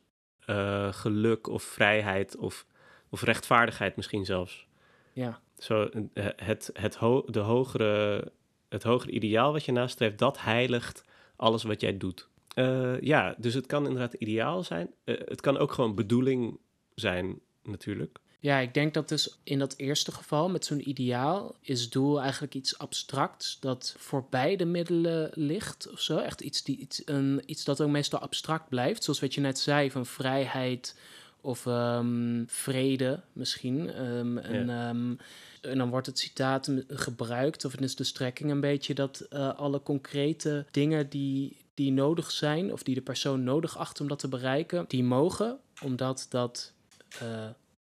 geluk 0.91 1.47
of 1.47 1.63
vrijheid 1.63 2.37
of, 2.37 2.65
of 3.09 3.21
rechtvaardigheid 3.21 3.95
misschien 3.95 4.25
zelfs. 4.25 4.67
Ja, 5.13 5.39
Zo, 5.57 5.89
het, 6.35 6.69
het, 6.73 6.95
ho 6.95 7.25
de 7.27 7.39
hogere, 7.39 8.31
het 8.69 8.83
hogere 8.83 9.11
ideaal 9.11 9.51
wat 9.51 9.65
je 9.65 9.71
nastreeft, 9.71 10.17
dat 10.17 10.41
heiligt 10.41 11.03
alles 11.35 11.63
wat 11.63 11.81
jij 11.81 11.97
doet. 11.97 12.28
Eh, 12.55 13.01
ja, 13.01 13.35
dus 13.37 13.53
het 13.53 13.65
kan 13.65 13.85
inderdaad 13.85 14.13
ideaal 14.13 14.63
zijn. 14.63 14.89
Eh, 15.03 15.15
het 15.25 15.41
kan 15.41 15.57
ook 15.57 15.71
gewoon 15.71 15.95
bedoeling 15.95 16.59
zijn, 16.95 17.39
natuurlijk. 17.63 18.19
Ja, 18.41 18.57
ik 18.57 18.73
denk 18.73 18.93
dat 18.93 19.09
dus 19.09 19.39
in 19.43 19.59
dat 19.59 19.73
eerste 19.77 20.11
geval 20.11 20.49
met 20.49 20.65
zo'n 20.65 20.89
ideaal 20.89 21.55
is 21.61 21.89
doel 21.89 22.21
eigenlijk 22.21 22.53
iets 22.53 22.77
abstracts 22.77 23.59
dat 23.59 23.95
voorbij 23.97 24.55
de 24.55 24.65
middelen 24.65 25.31
ligt 25.33 25.91
of 25.91 25.99
zo. 25.99 26.17
Echt 26.17 26.41
iets, 26.41 26.63
die, 26.63 26.77
iets, 26.77 27.01
een, 27.05 27.41
iets 27.45 27.63
dat 27.63 27.81
ook 27.81 27.89
meestal 27.89 28.19
abstract 28.19 28.69
blijft. 28.69 29.03
Zoals 29.03 29.19
wat 29.19 29.33
je 29.33 29.41
net 29.41 29.59
zei 29.59 29.91
van 29.91 30.05
vrijheid 30.05 30.95
of 31.41 31.65
ehm, 31.65 32.43
vrede 32.47 33.21
misschien. 33.33 33.89
Ehm, 33.89 34.37
en, 34.37 34.69
ehm, 34.69 35.13
en 35.61 35.77
dan 35.77 35.89
wordt 35.89 36.07
het 36.07 36.19
citaat 36.19 36.71
gebruikt, 36.87 37.65
of 37.65 37.71
het 37.71 37.81
is 37.81 37.95
de 37.95 38.03
strekking 38.03 38.51
een 38.51 38.59
beetje 38.59 38.93
dat 38.93 39.19
eh, 39.19 39.55
alle 39.55 39.81
concrete 39.81 40.65
dingen 40.71 41.09
die, 41.09 41.57
die 41.79 41.91
nodig 41.91 42.31
zijn, 42.31 42.71
of 42.71 42.83
die 42.83 42.95
de 42.95 43.01
persoon 43.01 43.43
nodig 43.43 43.77
acht 43.77 44.01
om 44.01 44.07
dat 44.07 44.19
te 44.19 44.27
bereiken, 44.27 44.85
die 44.87 45.03
mogen, 45.03 45.59
omdat 45.81 46.25
dat 46.29 46.73
eh, 47.19 47.47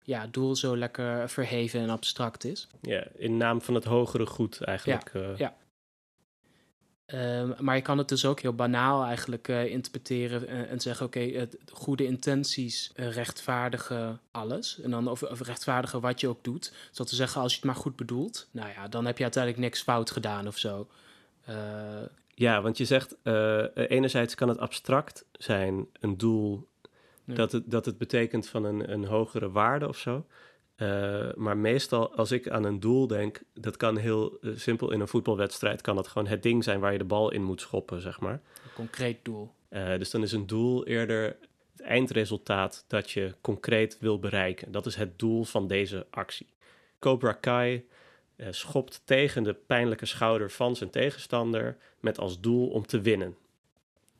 ja, 0.03 0.27
doel 0.27 0.55
zo 0.55 0.77
lekker 0.77 1.29
verheven 1.29 1.79
en 1.79 1.89
abstract 1.89 2.43
is. 2.43 2.67
Ja, 2.81 3.07
in 3.15 3.37
naam 3.37 3.61
van 3.61 3.73
het 3.73 3.83
hogere 3.83 4.25
goed 4.25 4.61
eigenlijk. 4.61 5.13
eh. 5.13 5.37
ja. 5.37 5.55
Ehm, 7.05 7.51
maar 7.59 7.75
je 7.75 7.81
kan 7.81 7.97
het 7.97 8.09
dus 8.09 8.25
ook 8.25 8.39
heel 8.39 8.53
banaal 8.53 9.03
eigenlijk 9.03 9.47
eh, 9.47 9.65
interpreteren 9.65 10.47
en, 10.47 10.67
en 10.69 10.79
zeggen: 10.79 11.05
oké, 11.05 11.47
goede 11.71 12.05
intenties 12.05 12.91
rechtvaardigen 12.95 14.19
alles. 14.31 14.81
En 14.81 14.91
dan 14.91 15.07
of, 15.07 15.23
of 15.23 15.41
rechtvaardigen 15.41 16.01
wat 16.01 16.19
je 16.19 16.27
ook 16.27 16.43
doet. 16.43 16.73
Zoals 16.91 17.09
te 17.09 17.15
zeggen, 17.15 17.41
als 17.41 17.51
je 17.51 17.57
het 17.57 17.65
maar 17.65 17.75
goed 17.75 17.95
bedoelt, 17.95 18.47
nou 18.51 18.69
ja, 18.69 18.87
dan 18.87 19.05
heb 19.05 19.17
je 19.17 19.23
uiteindelijk 19.23 19.63
niks 19.63 19.81
fout 19.81 20.11
gedaan 20.11 20.47
of 20.47 20.57
zo. 20.57 20.87
Ja, 22.35 22.61
want 22.61 22.77
je 22.77 22.85
zegt, 22.85 23.17
eh, 23.23 23.65
enerzijds 23.73 24.35
kan 24.35 24.47
het 24.49 24.57
abstract 24.57 25.25
zijn, 25.31 25.87
een 25.99 26.17
doel, 26.17 26.67
Ja. 27.25 27.33
dat, 27.35 27.51
het, 27.51 27.71
dat 27.71 27.85
het 27.85 27.97
betekent 27.97 28.47
van 28.47 28.63
een, 28.65 28.91
een 28.91 29.05
hogere 29.05 29.51
waarde 29.51 29.87
of 29.87 29.97
zo. 29.97 30.25
maar 31.35 31.57
meestal 31.57 32.15
als 32.15 32.31
ik 32.31 32.49
aan 32.49 32.63
een 32.63 32.79
doel 32.79 33.07
denk, 33.07 33.41
dat 33.53 33.77
kan 33.77 33.97
heel 33.97 34.37
simpel 34.55 34.91
in 34.91 34.99
een 34.99 35.07
voetbalwedstrijd, 35.07 35.81
kan 35.81 35.95
dat 35.95 36.07
gewoon 36.07 36.27
het 36.27 36.43
ding 36.43 36.63
zijn 36.63 36.79
waar 36.79 36.91
je 36.91 36.97
de 36.97 37.03
bal 37.03 37.31
in 37.31 37.43
moet 37.43 37.61
schoppen, 37.61 38.01
zeg 38.01 38.19
maar. 38.19 38.33
Een 38.33 38.73
concreet 38.73 39.25
doel. 39.25 39.51
dus 39.69 40.09
dan 40.11 40.21
is 40.23 40.31
een 40.31 40.47
doel 40.47 40.85
eerder 40.85 41.37
het 41.71 41.81
eindresultaat 41.81 42.85
dat 42.87 43.11
je 43.11 43.35
concreet 43.41 43.97
wil 43.99 44.19
bereiken. 44.19 44.71
Dat 44.71 44.85
is 44.85 44.95
het 44.95 45.19
doel 45.19 45.43
van 45.43 45.67
deze 45.67 46.05
actie. 46.09 46.47
Cobra 46.99 47.31
Kai 47.33 47.85
uh, 48.37 48.47
schopt 48.49 49.01
tegen 49.05 49.43
de 49.43 49.53
pijnlijke 49.53 50.05
schouder 50.05 50.51
van 50.51 50.75
zijn 50.75 50.89
tegenstander 50.89 51.77
met 51.99 52.19
als 52.19 52.39
doel 52.39 52.67
om 52.67 52.85
te 52.85 53.01
winnen. 53.01 53.35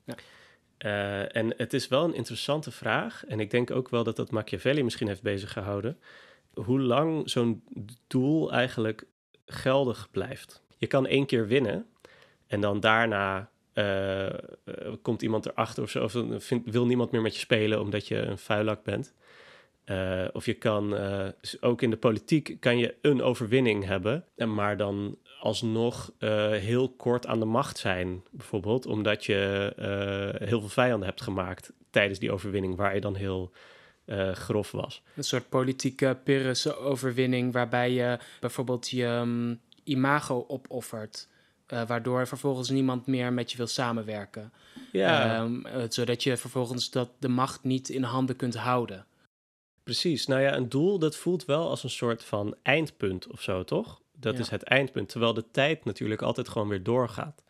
Ja. 0.03 0.15
Uh, 0.79 1.35
en 1.35 1.53
het 1.57 1.73
is 1.73 1.87
wel 1.87 2.03
een 2.03 2.15
interessante 2.15 2.71
vraag, 2.71 3.25
en 3.25 3.39
ik 3.39 3.51
denk 3.51 3.71
ook 3.71 3.89
wel 3.89 4.03
dat 4.03 4.15
dat 4.15 4.31
Machiavelli 4.31 4.83
misschien 4.83 5.07
heeft 5.07 5.21
bezig 5.21 5.51
gehouden, 5.51 5.99
hoe 6.53 6.79
lang 6.79 7.29
zo'n 7.29 7.63
doel 8.07 8.51
eigenlijk 8.51 9.05
geldig 9.45 10.07
blijft. 10.11 10.63
Je 10.77 10.87
kan 10.87 11.07
één 11.07 11.25
keer 11.25 11.47
winnen 11.47 11.85
en 12.47 12.61
dan 12.61 12.79
daarna 12.79 13.49
uh, 13.73 14.33
komt 15.01 15.21
iemand 15.21 15.45
erachter 15.45 15.83
of 15.83 15.89
zo, 15.89 16.03
of 16.03 16.15
vindt, 16.43 16.69
wil 16.69 16.85
niemand 16.85 17.11
meer 17.11 17.21
met 17.21 17.33
je 17.33 17.39
spelen 17.39 17.81
omdat 17.81 18.07
je 18.07 18.17
een 18.17 18.37
vuilak 18.37 18.83
bent. 18.83 19.13
Uh, 19.85 20.27
of 20.31 20.45
je 20.45 20.53
kan 20.53 20.93
uh, 20.93 21.27
ook 21.59 21.81
in 21.81 21.89
de 21.89 21.97
politiek 21.97 22.57
kan 22.59 22.77
je 22.77 22.95
een 23.01 23.21
overwinning 23.21 23.85
hebben, 23.85 24.25
maar 24.35 24.77
dan 24.77 25.17
alsnog 25.39 26.11
uh, 26.19 26.49
heel 26.49 26.89
kort 26.89 27.27
aan 27.27 27.39
de 27.39 27.45
macht 27.45 27.77
zijn, 27.77 28.23
bijvoorbeeld, 28.31 28.85
omdat 28.85 29.25
je 29.25 29.73
heel 30.43 30.59
veel 30.59 30.69
vijanden 30.69 31.07
hebt 31.07 31.21
gemaakt 31.21 31.71
tijdens 31.89 32.19
die 32.19 32.31
overwinning, 32.31 32.75
waar 32.75 32.95
je 32.95 33.01
dan 33.01 33.15
heel 33.15 33.51
grof 34.33 34.71
was. 34.71 35.03
Een 35.15 35.23
soort 35.23 35.49
politieke 35.49 36.17
Pyrrhus-overwinning, 36.23 37.53
waarbij 37.53 37.91
je 37.91 38.19
bijvoorbeeld 38.39 38.89
je 38.89 39.05
um, 39.05 39.59
imago 39.83 40.45
opoffert. 40.47 41.27
waardoor 41.87 42.27
vervolgens 42.27 42.69
niemand 42.69 43.07
meer 43.07 43.33
met 43.33 43.51
je 43.51 43.57
wil 43.57 43.67
samenwerken. 43.67 44.53
Ja. 44.91 45.41
Um, 45.41 45.63
zodat 45.89 46.23
je 46.23 46.37
vervolgens 46.37 46.89
dat 46.89 47.09
de 47.19 47.27
macht 47.27 47.63
niet 47.63 47.89
in 47.89 48.03
handen 48.03 48.35
kunt 48.35 48.55
houden. 48.55 49.05
Precies. 49.83 50.27
Nou 50.27 50.41
ja, 50.41 50.55
een 50.55 50.69
doel 50.69 50.99
dat 50.99 51.15
voelt 51.15 51.45
wel 51.45 51.69
als 51.69 51.83
een 51.83 51.89
soort 51.89 52.23
van 52.23 52.55
eindpunt 52.61 53.27
of 53.27 53.41
zo, 53.41 53.63
toch? 53.63 54.01
Dat 54.15 54.39
is 54.39 54.49
het 54.49 54.63
eindpunt. 54.63 55.09
Terwijl 55.09 55.33
de 55.33 55.51
tijd 55.51 55.85
natuurlijk 55.85 56.21
altijd 56.21 56.49
gewoon 56.49 56.67
weer 56.67 56.83
doorgaat. 56.83 57.43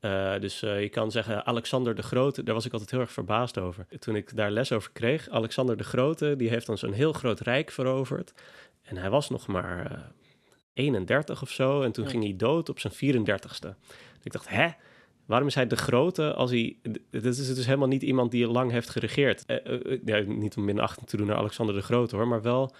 Uh, 0.00 0.38
dus 0.40 0.62
uh, 0.62 0.80
je 0.80 0.88
kan 0.88 1.10
zeggen, 1.10 1.46
Alexander 1.46 1.94
de 1.94 2.02
Grote, 2.02 2.42
daar 2.42 2.54
was 2.54 2.64
ik 2.64 2.72
altijd 2.72 2.90
heel 2.90 3.00
erg 3.00 3.12
verbaasd 3.12 3.58
over. 3.58 3.86
Toen 3.98 4.16
ik 4.16 4.36
daar 4.36 4.50
les 4.50 4.72
over 4.72 4.90
kreeg, 4.92 5.28
Alexander 5.28 5.76
de 5.76 5.84
Grote, 5.84 6.36
die 6.36 6.48
heeft 6.48 6.66
dan 6.66 6.78
zo'n 6.78 6.92
heel 6.92 7.12
groot 7.12 7.40
rijk 7.40 7.70
veroverd. 7.70 8.32
En 8.82 8.96
hij 8.96 9.10
was 9.10 9.30
nog 9.30 9.46
maar 9.46 9.90
uh, 9.90 9.92
eh, 9.92 10.02
31 10.72 11.42
of 11.42 11.50
zo. 11.50 11.82
En 11.82 11.92
toen 11.92 12.08
ging 12.08 12.22
hij 12.22 12.36
dood 12.36 12.68
op 12.68 12.78
zijn 12.78 12.92
34ste. 12.92 13.68
Ik 14.22 14.32
dacht, 14.32 14.48
hè? 14.48 14.68
Waarom 15.26 15.48
is 15.48 15.54
hij 15.54 15.66
de 15.66 15.76
grote 15.76 16.34
als 16.34 16.50
hij... 16.50 16.76
Het 17.10 17.24
is 17.24 17.54
dus 17.54 17.66
helemaal 17.66 17.88
niet 17.88 18.02
iemand 18.02 18.30
die 18.30 18.48
lang 18.48 18.70
heeft 18.70 18.88
geregeerd. 18.90 19.44
Uh, 19.46 19.98
ja, 20.04 20.20
niet 20.20 20.56
om 20.56 20.64
minachting 20.64 21.06
te 21.06 21.16
doen 21.16 21.26
naar 21.26 21.36
Alexander 21.36 21.74
de 21.74 21.82
Grote 21.82 22.16
hoor, 22.16 22.28
maar 22.28 22.42
wel... 22.42 22.74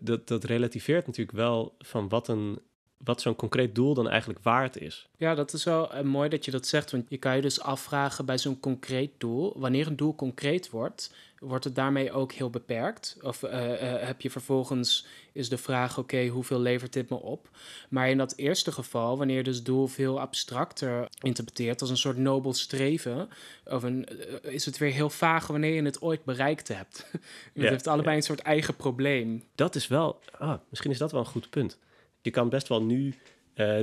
dat, 0.00 0.28
dat 0.28 0.44
relativeert 0.44 1.06
natuurlijk 1.06 1.36
wel 1.36 1.74
van 1.78 2.08
wat 2.08 2.28
een 2.28 2.58
wat 3.04 3.20
zo'n 3.20 3.36
concreet 3.36 3.74
doel 3.74 3.94
dan 3.94 4.08
eigenlijk 4.08 4.40
waard 4.42 4.80
is. 4.80 5.08
Ja, 5.16 5.34
dat 5.34 5.52
is 5.52 5.64
wel 5.64 5.90
mooi 6.04 6.28
dat 6.28 6.44
je 6.44 6.50
dat 6.50 6.66
zegt. 6.66 6.90
Want 6.90 7.04
je 7.08 7.18
kan 7.18 7.36
je 7.36 7.42
dus 7.42 7.60
afvragen 7.60 8.24
bij 8.24 8.38
zo'n 8.38 8.60
concreet 8.60 9.10
doel. 9.18 9.52
Wanneer 9.56 9.86
een 9.86 9.96
doel 9.96 10.14
concreet 10.14 10.70
wordt, 10.70 11.14
wordt 11.38 11.64
het 11.64 11.74
daarmee 11.74 12.12
ook 12.12 12.32
heel 12.32 12.50
beperkt? 12.50 13.16
Of 13.22 13.42
uh, 13.42 13.50
uh, 13.52 13.78
heb 14.06 14.20
je 14.20 14.30
vervolgens 14.30 15.06
is 15.32 15.48
de 15.48 15.58
vraag: 15.58 15.98
oké, 15.98 16.26
hoeveel 16.26 16.60
levert 16.60 16.92
dit 16.92 17.08
me 17.08 17.16
op? 17.16 17.48
Maar 17.88 18.10
in 18.10 18.18
dat 18.18 18.36
eerste 18.36 18.72
geval, 18.72 19.18
wanneer 19.18 19.36
je 19.36 19.42
dus 19.42 19.62
doel 19.62 19.86
veel 19.86 20.20
abstracter 20.20 21.08
interpreteert 21.22 21.80
als 21.80 21.90
een 21.90 21.96
soort 21.96 22.16
nobel 22.16 22.52
streven, 22.52 23.28
of 23.64 23.82
een, 23.82 24.06
uh, 24.12 24.52
is 24.52 24.64
het 24.64 24.78
weer 24.78 24.92
heel 24.92 25.10
vaag 25.10 25.46
wanneer 25.46 25.74
je 25.74 25.82
het 25.82 26.02
ooit 26.02 26.24
bereikt 26.24 26.68
hebt. 26.68 27.06
het 27.12 27.22
ja, 27.52 27.68
heeft 27.68 27.86
allebei 27.86 28.16
een 28.16 28.22
soort 28.22 28.40
eigen 28.40 28.76
probleem. 28.76 29.44
Dat 29.54 29.74
is 29.74 29.88
wel, 29.88 30.20
ah, 30.38 30.58
misschien 30.68 30.90
is 30.90 30.98
dat 30.98 31.12
wel 31.12 31.20
een 31.20 31.26
goed 31.26 31.50
punt. 31.50 31.78
Je 32.22 32.30
kan 32.30 32.48
best 32.48 32.68
wel 32.68 32.82
nu 32.82 33.14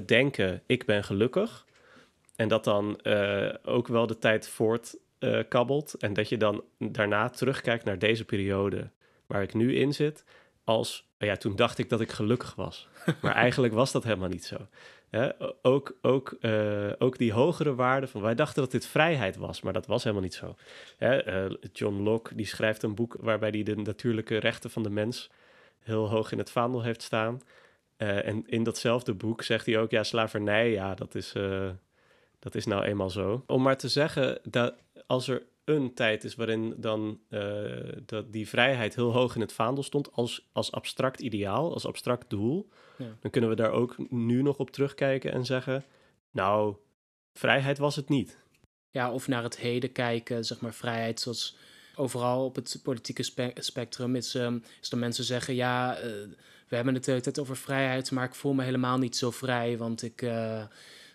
denken: 0.05 0.61
ik 0.65 0.85
ben 0.85 1.03
gelukkig. 1.03 1.65
En 2.35 2.47
dat 2.47 2.63
dan 2.63 3.05
ook 3.63 3.87
wel 3.87 4.07
de 4.07 4.17
tijd 4.17 4.47
voort 4.47 4.95
uh, 5.19 5.39
kabbelt. 5.49 5.93
En 5.93 6.13
dat 6.13 6.29
je 6.29 6.37
dan 6.37 6.63
daarna 6.79 7.29
terugkijkt 7.29 7.83
naar 7.83 7.99
deze 7.99 8.25
periode 8.25 8.89
waar 9.25 9.41
ik 9.41 9.53
nu 9.53 9.75
in 9.75 9.93
zit. 9.93 10.23
Als, 10.63 11.07
ja, 11.17 11.35
toen 11.35 11.55
dacht 11.55 11.77
ik 11.77 11.89
dat 11.89 12.01
ik 12.01 12.11
gelukkig 12.11 12.55
was. 12.55 12.87
Maar 13.21 13.35
eigenlijk 13.35 13.73
was 13.73 13.91
dat 13.91 14.03
helemaal 14.03 14.29
niet 14.29 14.45
zo. 14.45 14.57
ook, 15.61 15.97
ook, 16.01 16.37
uh, 16.41 16.91
ook 16.97 17.17
die 17.17 17.33
hogere 17.33 17.75
waarden 17.75 18.09
van 18.09 18.21
wij 18.21 18.35
dachten 18.35 18.61
dat 18.61 18.71
dit 18.71 18.85
vrijheid 18.87 19.35
was, 19.37 19.61
maar 19.61 19.73
dat 19.73 19.85
was 19.85 20.03
helemaal 20.03 20.23
niet 20.23 20.33
zo. 20.33 20.55
Uh, 20.99 21.49
John 21.73 22.01
Locke 22.01 22.35
die 22.35 22.45
schrijft 22.45 22.83
een 22.83 22.95
boek 22.95 23.15
waarbij 23.19 23.49
hij 23.49 23.63
de 23.63 23.75
natuurlijke 23.75 24.37
rechten 24.37 24.69
van 24.69 24.83
de 24.83 24.89
mens 24.89 25.29
heel 25.79 26.09
hoog 26.09 26.31
in 26.31 26.37
het 26.37 26.51
vaandel 26.51 26.83
heeft 26.83 27.01
staan. 27.01 27.41
En 27.97 28.47
in 28.47 28.63
datzelfde 28.63 29.13
boek 29.13 29.43
zegt 29.43 29.65
hij 29.65 29.79
ook, 29.79 29.91
ja, 29.91 30.03
slavernij, 30.03 30.71
ja, 30.71 30.95
dat 30.95 31.15
is, 31.15 31.33
dat 32.39 32.55
is 32.55 32.65
nou 32.65 32.83
eenmaal 32.83 33.09
zo. 33.09 33.43
Om 33.47 33.61
maar 33.61 33.77
te 33.77 33.89
zeggen 33.89 34.39
dat 34.43 34.75
als 35.07 35.27
er 35.27 35.45
een 35.67 35.93
tijd 35.93 36.23
is 36.23 36.35
waarin 36.35 36.73
dan 36.77 37.19
uh, 37.29 37.41
dat 38.05 38.31
die 38.33 38.47
vrijheid 38.47 38.95
heel 38.95 39.11
hoog 39.11 39.35
in 39.35 39.41
het 39.41 39.53
vaandel 39.53 39.83
stond 39.83 40.11
als, 40.11 40.47
als 40.51 40.71
abstract 40.71 41.19
ideaal, 41.19 41.73
als 41.73 41.85
abstract 41.85 42.29
doel, 42.29 42.69
ja. 42.97 43.17
dan 43.19 43.31
kunnen 43.31 43.49
we 43.49 43.55
daar 43.55 43.71
ook 43.71 43.95
nu 44.09 44.41
nog 44.41 44.57
op 44.57 44.71
terugkijken 44.71 45.31
en 45.31 45.45
zeggen, 45.45 45.83
nou, 46.31 46.75
vrijheid 47.33 47.77
was 47.77 47.95
het 47.95 48.09
niet. 48.09 48.37
Ja, 48.89 49.11
of 49.11 49.27
naar 49.27 49.43
het 49.43 49.57
heden 49.57 49.91
kijken, 49.91 50.45
zeg 50.45 50.59
maar 50.59 50.73
vrijheid 50.73 51.19
zoals 51.19 51.57
overal 51.95 52.45
op 52.45 52.55
het 52.55 52.79
politieke 52.83 53.23
spe 53.23 53.51
spectrum 53.55 54.15
is, 54.15 54.33
um, 54.33 54.63
is 54.81 54.89
dat 54.89 54.99
mensen 54.99 55.23
zeggen, 55.23 55.55
ja, 55.55 56.03
uh, 56.03 56.11
we 56.67 56.75
hebben 56.75 56.93
het 56.93 57.03
de 57.03 57.11
hele 57.11 57.23
tijd 57.23 57.39
over 57.39 57.57
vrijheid, 57.57 58.11
maar 58.11 58.25
ik 58.25 58.35
voel 58.35 58.53
me 58.53 58.63
helemaal 58.63 58.97
niet 58.97 59.15
zo 59.15 59.31
vrij, 59.31 59.77
want 59.77 60.01
ik... 60.01 60.21
Uh, 60.21 60.63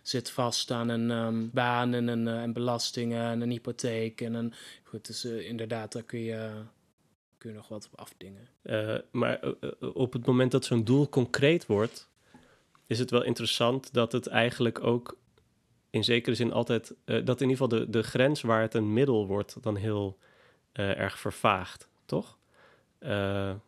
zit 0.03 0.31
vast 0.31 0.71
aan 0.71 0.89
een 0.89 1.11
um, 1.11 1.51
baan 1.53 1.95
en, 1.95 2.09
een, 2.09 2.27
uh, 2.27 2.43
en 2.43 2.53
belastingen 2.53 3.31
en 3.31 3.41
een 3.41 3.51
hypotheek. 3.51 4.21
En 4.21 4.35
een, 4.35 4.53
goed, 4.85 5.07
dus 5.07 5.25
inderdaad, 5.25 5.93
daar 5.93 6.03
kun 6.03 6.21
je, 6.21 6.51
kun 7.39 7.51
je 7.51 7.57
nog 7.57 7.69
wat 7.69 7.89
op 7.93 8.01
afdingen. 8.01 8.49
Maar 9.11 9.41
op 9.95 10.13
het 10.13 10.27
moment 10.27 10.51
dat 10.51 10.65
zo'n 10.65 10.85
doel 10.85 11.09
concreet 11.09 11.67
wordt, 11.67 12.09
is 12.87 12.99
het 12.99 13.11
wel 13.11 13.23
interessant 13.23 13.93
dat 13.93 14.13
het 14.13 14.27
eigenlijk 14.27 14.85
ook 14.85 15.19
in 15.91 16.05
zekere 16.05 16.37
zin 16.37 16.53
altijd, 16.53 16.95
dat 17.05 17.41
in 17.41 17.49
ieder 17.49 17.49
geval 17.49 17.69
de, 17.69 17.91
de 17.91 18.03
grens 18.03 18.41
waar 18.41 18.61
het 18.61 18.75
een 18.75 18.93
middel 18.93 19.27
wordt, 19.27 19.57
dan 19.63 19.77
heel 19.77 20.19
erg 20.73 21.19
vervaagt, 21.19 21.89
toch? 22.07 22.39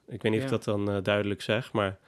Ik 0.07 0.23
weet 0.23 0.33
niet 0.33 0.33
ja. 0.33 0.39
of 0.39 0.45
ik 0.45 0.49
dat 0.51 0.65
dan 0.65 1.03
duidelijk 1.03 1.43
zeg, 1.43 1.73
maar 1.73 1.99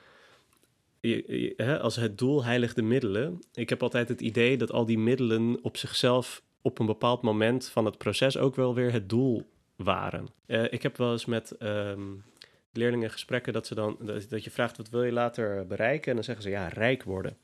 hè, 1.57 1.79
als 1.79 1.97
het 1.97 2.19
doel 2.19 2.45
heiligt 2.45 2.77
de 2.77 2.83
middelen. 2.83 3.43
Ik 3.55 3.69
heb 3.69 3.83
altijd 3.83 4.09
het 4.09 4.21
idee 4.21 4.57
dat 4.57 4.73
al 4.73 4.87
die 4.87 4.99
middelen 4.99 5.59
op 5.63 5.77
zichzelf 5.77 6.43
op 6.63 6.79
een 6.79 6.87
bepaald 6.87 7.23
moment 7.23 7.69
van 7.69 7.85
het 7.85 7.99
proces 7.99 8.37
ook 8.37 8.57
wel 8.57 8.75
weer 8.75 8.93
het 8.93 9.09
doel 9.09 9.47
waren. 9.77 10.29
Uh, 10.47 10.73
ik 10.73 10.83
heb 10.83 10.97
wel 10.97 11.13
eens 11.13 11.25
met 11.25 11.55
um, 11.63 12.25
leerlingen 12.73 13.11
gesprekken 13.11 13.53
dat, 13.53 13.67
ze 13.67 13.75
dan, 13.75 13.97
dat, 14.01 14.27
dat, 14.29 14.45
je 14.45 14.51
vraagt 14.51 14.77
wat 14.77 14.89
wil 14.89 15.03
je 15.03 15.13
later 15.13 15.67
bereiken? 15.67 16.09
En 16.09 16.15
dan 16.15 16.25
zeggen 16.25 16.43
ze 16.45 16.51
ja, 16.51 16.69
rijk 16.69 17.03
worden, 17.03 17.37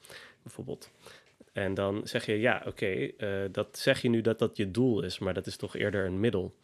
bijvoorbeeld. 0.42 0.90
En 1.52 1.74
dan 1.74 2.00
zeg 2.04 2.26
je 2.26 2.40
ja, 2.40 2.62
oké, 2.66 2.68
okay, 3.18 3.50
dat 3.50 3.78
zeg 3.78 4.02
je 4.02 4.08
nu 4.08 4.20
dat 4.20 4.38
dat 4.38 4.56
je 4.56 4.70
doel 4.70 5.02
is, 5.02 5.18
maar 5.18 5.34
dat 5.34 5.46
is 5.46 5.56
toch 5.56 5.76
eerder 5.76 6.06
een 6.06 6.20
middel 6.20 6.54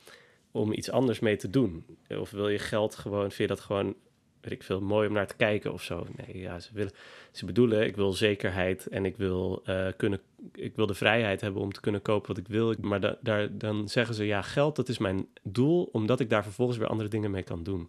om 0.52 0.73
iets 0.73 0.90
anders 0.90 1.19
mee 1.19 1.37
te 1.37 1.50
doen. 1.50 1.85
Of 2.09 2.31
wil 2.31 2.49
je 2.49 2.59
geld 2.59 2.95
gewoon, 2.95 3.21
vind 3.21 3.37
je 3.37 3.47
dat 3.47 3.61
gewoon 3.61 3.95
weet 4.40 4.52
ik 4.52 4.62
veel, 4.62 4.81
mooi 4.81 5.09
om 5.09 5.14
naar 5.14 5.26
te 5.26 5.37
kijken 5.37 5.73
of 5.73 5.83
zo. 5.83 6.07
Nee, 6.17 6.38
ja, 6.38 6.61
ze, 6.61 6.69
willen, 6.73 6.93
ze 7.33 7.45
bedoelen, 7.45 7.87
ik 7.87 7.97
wil 7.97 8.12
zekerheid 8.12 8.87
en 8.87 9.05
ik 9.05 9.17
wil, 9.17 9.62
uh, 9.67 9.87
kunnen, 9.97 10.21
ik 10.52 10.76
wil 10.76 10.87
de 10.87 10.95
vrijheid 10.95 11.40
hebben 11.40 11.62
om 11.62 11.73
te 11.73 11.81
kunnen 11.81 12.02
kopen 12.02 12.28
wat 12.28 12.38
ik 12.38 12.49
wil. 12.49 12.75
Maar 12.81 13.00
da, 13.00 13.19
daar, 13.21 13.59
dan 13.59 13.88
zeggen 13.88 14.14
ze, 14.14 14.25
ja, 14.25 14.43
geld, 14.43 14.76
dat 14.76 14.88
is 14.88 14.99
mijn 14.99 15.26
doel, 15.43 15.88
omdat 15.93 16.21
ik 16.21 16.31
daar 16.31 16.43
vervolgens 16.43 16.78
weer 16.78 16.88
andere 16.88 17.09
dingen 17.09 17.31
mee 17.31 17.43
kan 17.43 17.62
doen. 17.62 17.88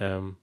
Um, 0.00 0.38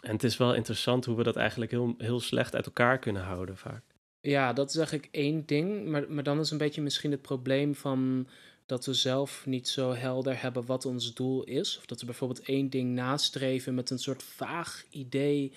en 0.00 0.12
het 0.12 0.24
is 0.24 0.36
wel 0.36 0.54
interessant 0.54 1.04
hoe 1.04 1.16
we 1.16 1.22
dat 1.22 1.36
eigenlijk 1.36 1.70
heel, 1.70 1.94
heel 1.98 2.20
slecht 2.20 2.54
uit 2.54 2.66
elkaar 2.66 2.98
kunnen 2.98 3.22
houden 3.22 3.56
vaak. 3.56 3.82
Ja, 4.20 4.52
dat 4.52 4.68
is 4.68 4.76
eigenlijk 4.76 5.08
één 5.10 5.46
ding. 5.46 5.88
Maar, 5.88 6.04
maar 6.08 6.22
dan 6.22 6.40
is 6.40 6.50
een 6.50 6.58
beetje 6.58 6.82
misschien 6.82 7.10
het 7.10 7.22
probleem 7.22 7.74
van 7.74 8.26
dat 8.66 8.86
we 8.86 8.94
zelf 8.94 9.46
niet 9.46 9.68
zo 9.68 9.94
helder 9.94 10.42
hebben 10.42 10.66
wat 10.66 10.86
ons 10.86 11.14
doel 11.14 11.44
is. 11.44 11.78
Of 11.78 11.86
dat 11.86 12.00
we 12.00 12.06
bijvoorbeeld 12.06 12.42
één 12.42 12.70
ding 12.70 12.94
nastreven 12.94 13.74
met 13.74 13.90
een 13.90 13.98
soort 13.98 14.22
vaag 14.22 14.84
idee 14.90 15.52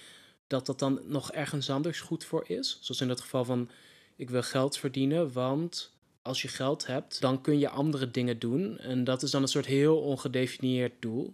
dat 0.47 0.65
dat 0.65 0.79
dan 0.79 0.99
nog 1.05 1.31
ergens 1.31 1.69
anders 1.69 1.99
goed 1.99 2.23
voor 2.23 2.43
is. 2.47 2.77
Zoals 2.81 3.01
in 3.01 3.09
het 3.09 3.21
geval 3.21 3.45
van 3.45 3.69
ik 4.15 4.29
wil 4.29 4.43
geld 4.43 4.77
verdienen, 4.77 5.31
want 5.31 5.93
als 6.21 6.41
je 6.41 6.47
geld 6.47 6.87
hebt, 6.87 7.21
dan 7.21 7.41
kun 7.41 7.59
je 7.59 7.69
andere 7.69 8.11
dingen 8.11 8.39
doen. 8.39 8.77
En 8.77 9.03
dat 9.03 9.23
is 9.23 9.31
dan 9.31 9.41
een 9.41 9.47
soort 9.47 9.65
heel 9.65 9.97
ongedefinieerd 9.97 10.93
doel. 10.99 11.33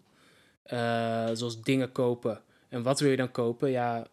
Uh, 0.65 1.29
zoals 1.33 1.61
dingen 1.61 1.91
kopen 1.91 2.41
En 2.69 2.83
wat 2.83 2.99
wil 2.99 3.09
je 3.09 3.15
dan 3.15 3.31
kopen? 3.31 3.69
Ja, 3.69 4.07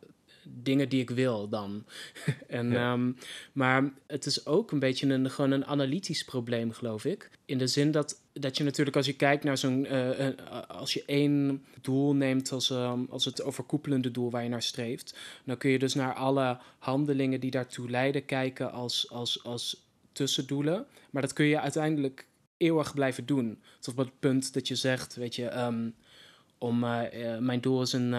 dingen 0.62 0.88
die 0.88 1.00
ik 1.00 1.10
wil 1.10 1.48
dan. 1.48 1.84
en, 2.46 2.76
ehm, 2.76 3.12
maar 3.52 3.92
het 4.06 4.26
is 4.26 4.46
ook 4.46 4.70
een 4.72 4.78
beetje 4.78 5.06
een, 5.06 5.30
gewoon 5.30 5.50
een 5.50 5.66
analytisch 5.66 6.24
probleem, 6.24 6.72
geloof 6.72 7.04
ik. 7.04 7.30
In 7.44 7.58
de 7.58 7.66
zin 7.66 7.90
dat, 7.90 8.20
dat 8.32 8.56
je 8.56 8.64
natuurlijk 8.64 8.96
als 8.96 9.06
je 9.06 9.12
kijkt 9.12 9.44
naar 9.44 9.58
zo'n... 9.58 9.86
Uh, 9.92 10.28
als 10.68 10.92
je 10.92 11.02
één 11.06 11.64
doel 11.80 12.14
neemt 12.14 12.52
als, 12.52 12.70
um, 12.70 13.06
als 13.10 13.24
het 13.24 13.42
overkoepelende 13.42 14.10
doel 14.10 14.30
waar 14.30 14.42
je 14.42 14.48
naar 14.48 14.62
streeft... 14.62 15.18
dan 15.44 15.56
kun 15.56 15.70
je 15.70 15.78
dus 15.78 15.94
naar 15.94 16.14
alle 16.14 16.58
handelingen 16.78 17.40
die 17.40 17.50
daartoe 17.50 17.90
leiden 17.90 18.24
kijken 18.24 18.72
als, 18.72 19.10
als, 19.10 19.44
als 19.44 19.86
tussendoelen. 20.12 20.86
Maar 21.10 21.22
dat 21.22 21.32
kun 21.32 21.46
je 21.46 21.60
uiteindelijk 21.60 22.26
eeuwig 22.56 22.94
blijven 22.94 23.26
doen. 23.26 23.58
Tot 23.80 23.98
op 23.98 24.04
het 24.04 24.18
punt 24.18 24.52
dat 24.52 24.68
je 24.68 24.74
zegt, 24.74 25.14
weet 25.14 25.34
je... 25.34 25.58
Um, 25.58 25.94
om, 26.58 26.84
uh, 26.84 27.38
mijn 27.38 27.60
doel 27.60 27.82
is 27.82 27.92
een, 27.92 28.12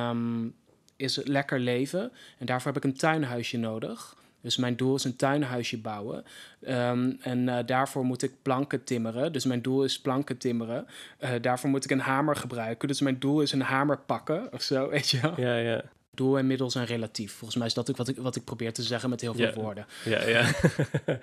is 1.00 1.22
lekker 1.24 1.60
leven. 1.60 2.12
En 2.38 2.46
daarvoor 2.46 2.74
heb 2.74 2.84
ik 2.84 2.90
een 2.92 2.98
tuinhuisje 2.98 3.58
nodig. 3.58 4.18
Dus 4.42 4.58
mijn 4.58 4.76
doel 4.76 4.96
is 4.96 5.04
een 5.04 5.16
tuinhuisje 5.16 5.78
bouwen. 5.78 6.24
Um, 6.68 7.18
en 7.22 7.48
uh, 7.48 7.58
daarvoor 7.66 8.06
moet 8.06 8.22
ik 8.22 8.32
planken 8.42 8.84
timmeren. 8.84 9.32
Dus 9.34 9.46
mijn 9.46 9.62
doel 9.62 9.84
is 9.84 10.00
planken 10.00 10.38
timmeren. 10.38 10.88
Uh, 11.20 11.30
daarvoor 11.42 11.70
moet 11.70 11.84
ik 11.84 11.92
een 11.92 12.00
hamer 12.00 12.36
gebruiken. 12.36 12.88
Dus 12.88 13.02
mijn 13.02 13.20
doel 13.20 13.42
is 13.42 13.52
een 13.52 13.62
hamer 13.62 13.98
pakken 13.98 14.54
of 14.54 14.62
zo, 14.62 14.88
weet 14.90 15.10
je 15.10 15.20
wel. 15.22 15.34
Ja, 15.38 15.58
ja. 15.58 15.84
Doel 16.12 16.38
en 16.38 16.48
middel 16.48 16.70
zijn 16.70 16.86
relatief. 16.86 17.32
Volgens 17.32 17.56
mij 17.56 17.68
is 17.68 17.74
dat 17.74 17.90
ook 17.90 17.98
wat 17.98 18.08
ik, 18.08 18.18
wat 18.18 18.36
ik 18.36 18.44
probeer 18.44 18.74
te 18.74 18.84
zeggen 18.84 19.10
met 19.10 19.22
heel 19.22 19.34
veel 19.34 19.46
Ja. 19.46 19.54
woorden. 19.54 19.86
Ja, 20.06 20.28
ja. 20.28 20.52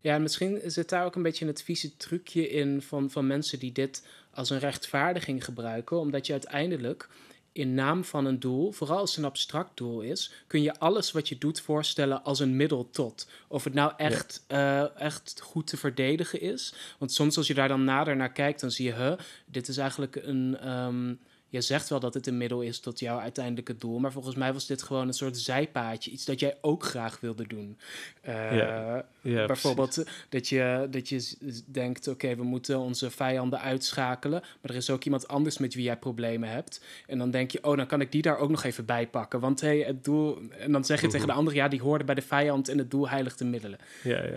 Ja, 0.00 0.14
en 0.14 0.22
misschien 0.22 0.60
zit 0.64 0.88
daar 0.88 1.04
ook 1.04 1.14
een 1.14 1.22
beetje 1.22 1.46
het 1.46 1.62
vieze 1.62 1.96
trucje 1.96 2.48
in 2.48 2.82
van, 2.82 3.10
van 3.10 3.26
mensen 3.26 3.58
die 3.58 3.72
dit 3.72 4.06
als 4.30 4.50
een 4.50 4.58
rechtvaardiging 4.58 5.44
gebruiken. 5.44 5.98
Omdat 5.98 6.26
je 6.26 6.32
uiteindelijk 6.32 7.08
in 7.56 7.74
naam 7.74 8.04
van 8.04 8.24
een 8.24 8.40
doel, 8.40 8.72
vooral 8.72 8.98
als 8.98 9.10
het 9.10 9.18
een 9.18 9.30
abstract 9.30 9.76
doel 9.76 10.00
is, 10.00 10.32
kun 10.46 10.62
je 10.62 10.78
alles 10.78 11.12
wat 11.12 11.28
je 11.28 11.38
doet 11.38 11.60
voorstellen 11.60 12.24
als 12.24 12.38
een 12.38 12.56
middel 12.56 12.90
tot. 12.90 13.28
Of 13.48 13.64
het 13.64 13.74
nou 13.74 13.92
echt, 13.96 14.44
eh, 14.46 15.00
echt 15.00 15.40
goed 15.42 15.66
te 15.66 15.76
verdedigen 15.76 16.40
is. 16.40 16.74
Want 16.98 17.12
soms 17.12 17.36
als 17.36 17.46
je 17.46 17.54
daar 17.54 17.68
dan 17.68 17.84
nader 17.84 18.16
naar 18.16 18.32
kijkt, 18.32 18.60
dan 18.60 18.70
zie 18.70 18.86
je, 18.86 18.94
huh, 18.94 19.12
dit 19.44 19.68
is 19.68 19.76
eigenlijk 19.76 20.16
een. 20.16 20.58
ehm, 20.60 21.14
je 21.48 21.60
zegt 21.60 21.88
wel 21.88 22.00
dat 22.00 22.14
het 22.14 22.26
een 22.26 22.36
middel 22.36 22.60
is 22.60 22.80
tot 22.80 22.98
jouw 22.98 23.18
uiteindelijke 23.18 23.76
doel, 23.76 23.98
maar 23.98 24.12
volgens 24.12 24.34
mij 24.34 24.52
was 24.52 24.66
dit 24.66 24.82
gewoon 24.82 25.06
een 25.06 25.14
soort 25.14 25.38
zijpaadje, 25.38 26.10
iets 26.10 26.24
dat 26.24 26.40
jij 26.40 26.56
ook 26.60 26.84
graag 26.84 27.20
wilde 27.20 27.46
doen. 27.46 27.78
Eh, 28.20 28.56
Ja. 28.56 29.04
Ja, 29.20 29.46
Bijvoorbeeld 29.46 30.04
dat 30.28 30.48
je, 30.48 30.86
dat 30.90 31.08
je 31.08 31.36
denkt, 31.66 32.08
oké, 32.08 32.34
we 32.36 32.42
moeten 32.42 32.78
onze 32.78 33.10
vijanden 33.10 33.60
uitschakelen, 33.60 34.40
maar 34.40 34.70
er 34.70 34.76
is 34.76 34.90
ook 34.90 35.04
iemand 35.04 35.28
anders 35.28 35.58
met 35.58 35.74
wie 35.74 35.84
jij 35.84 35.96
problemen 35.96 36.48
hebt. 36.48 36.84
En 37.06 37.18
dan 37.18 37.30
denk 37.30 37.50
je, 37.50 37.64
oh, 37.64 37.76
dan 37.76 37.86
kan 37.86 38.00
ik 38.00 38.12
die 38.12 38.22
daar 38.22 38.38
ook 38.38 38.50
nog 38.50 38.64
even 38.64 38.84
bij 38.84 39.06
pakken. 39.08 39.40
Want 39.40 39.60
hey, 39.60 39.78
het 39.78 40.04
doel... 40.04 40.38
En 40.58 40.72
dan 40.72 40.84
zeg 40.84 41.00
je 41.00 41.06
tegen 41.06 41.20
de 41.26 41.32
Mhm. 41.32 41.38
ander, 41.38 41.54
ja, 41.54 41.68
die 41.68 41.80
hoorden 41.80 42.06
bij 42.06 42.14
de 42.14 42.22
vijand 42.22 42.68
en 42.68 42.78
het 42.78 42.90
doel 42.90 43.08
heiligt 43.08 43.38
de 43.38 43.44
middelen. 43.44 43.78
Ja, 44.02 44.22
ja. 44.24 44.30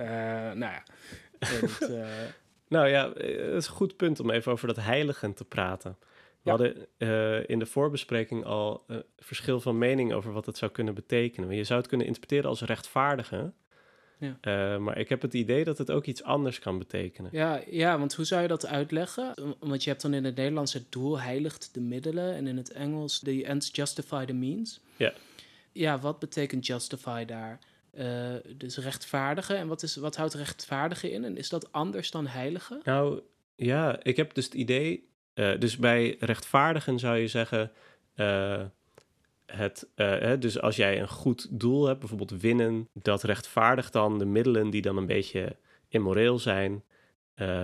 Eh, 0.49 0.55
nou 0.55 0.73
ja, 0.73 0.83
niet, 1.61 1.81
eh, 1.81 2.07
Nou 2.67 2.87
ja, 2.87 3.07
het 3.13 3.53
is 3.55 3.67
een 3.67 3.73
goed 3.73 3.95
punt 3.97 4.19
om 4.19 4.29
even 4.31 4.51
over 4.51 4.67
dat 4.67 4.75
heiligen 4.79 5.33
te 5.33 5.43
praten. 5.45 5.97
We 6.43 6.49
Ja. 6.49 6.57
hadden 6.57 6.87
eh, 6.97 7.49
in 7.49 7.59
de 7.59 7.65
voorbespreking 7.65 8.45
al 8.45 8.83
eh, 8.87 8.97
verschil 9.17 9.59
van 9.61 9.77
mening 9.77 10.13
over 10.13 10.31
wat 10.31 10.45
het 10.45 10.57
zou 10.57 10.71
kunnen 10.71 10.93
betekenen. 10.93 11.55
Je 11.55 11.63
zou 11.63 11.79
het 11.79 11.87
kunnen 11.89 12.07
interpreteren 12.07 12.49
als 12.49 12.61
rechtvaardigen. 12.61 13.53
Ja. 14.19 14.37
Eh, 14.41 14.77
maar 14.77 14.97
ik 14.97 15.09
heb 15.09 15.21
het 15.21 15.33
idee 15.33 15.63
dat 15.63 15.77
het 15.77 15.91
ook 15.91 16.05
iets 16.05 16.23
anders 16.23 16.59
kan 16.59 16.77
betekenen. 16.77 17.31
ja, 17.33 17.61
ja, 17.69 17.99
want 17.99 18.15
hoe 18.15 18.25
zou 18.25 18.41
je 18.41 18.47
dat 18.47 18.65
uitleggen? 18.65 19.33
Want 19.59 19.83
je 19.83 19.89
hebt 19.89 20.01
dan 20.01 20.13
in 20.13 20.23
het 20.23 20.35
Nederlands 20.35 20.73
het 20.73 20.91
doel 20.91 21.19
heiligt 21.19 21.73
de 21.73 21.81
middelen 21.81 22.33
en 22.35 22.47
in 22.47 22.57
het 22.57 22.71
Engels 22.71 23.19
the 23.19 23.45
ends 23.45 23.69
justify 23.71 24.25
the 24.25 24.33
means. 24.33 24.79
Ja. 24.97 25.13
Ja, 25.71 25.99
wat 25.99 26.19
betekent 26.19 26.65
justify 26.67 27.25
daar? 27.25 27.59
Eh, 27.91 28.33
dus 28.57 28.77
rechtvaardigen. 28.77 29.57
En 29.57 29.67
wat, 29.67 29.83
is, 29.83 29.95
wat 29.95 30.15
houdt 30.15 30.33
rechtvaardigen 30.33 31.11
in? 31.11 31.23
En 31.23 31.37
is 31.37 31.49
dat 31.49 31.71
anders 31.71 32.11
dan 32.11 32.27
heiligen? 32.27 32.81
Nou 32.83 33.21
ja, 33.55 33.99
ik 34.03 34.17
heb 34.17 34.33
dus 34.33 34.45
het 34.45 34.53
idee. 34.53 35.07
Eh, 35.39 35.59
dus 35.59 35.77
bij 35.77 36.15
rechtvaardigen 36.19 36.99
zou 36.99 37.17
je 37.17 37.27
zeggen. 37.27 37.71
eh, 38.15 38.63
het, 39.45 39.87
eh, 39.95 40.33
dus 40.39 40.61
als 40.61 40.75
jij 40.75 40.99
een 40.99 41.07
goed 41.07 41.59
doel 41.59 41.85
hebt, 41.85 41.99
bijvoorbeeld 41.99 42.41
winnen, 42.41 42.87
dat 42.93 43.23
rechtvaardigt 43.23 43.93
dan 43.93 44.17
de 44.17 44.25
middelen 44.25 44.69
die 44.69 44.81
dan 44.81 44.97
een 44.97 45.05
beetje 45.05 45.55
immoreel 45.87 46.39
zijn. 46.39 46.83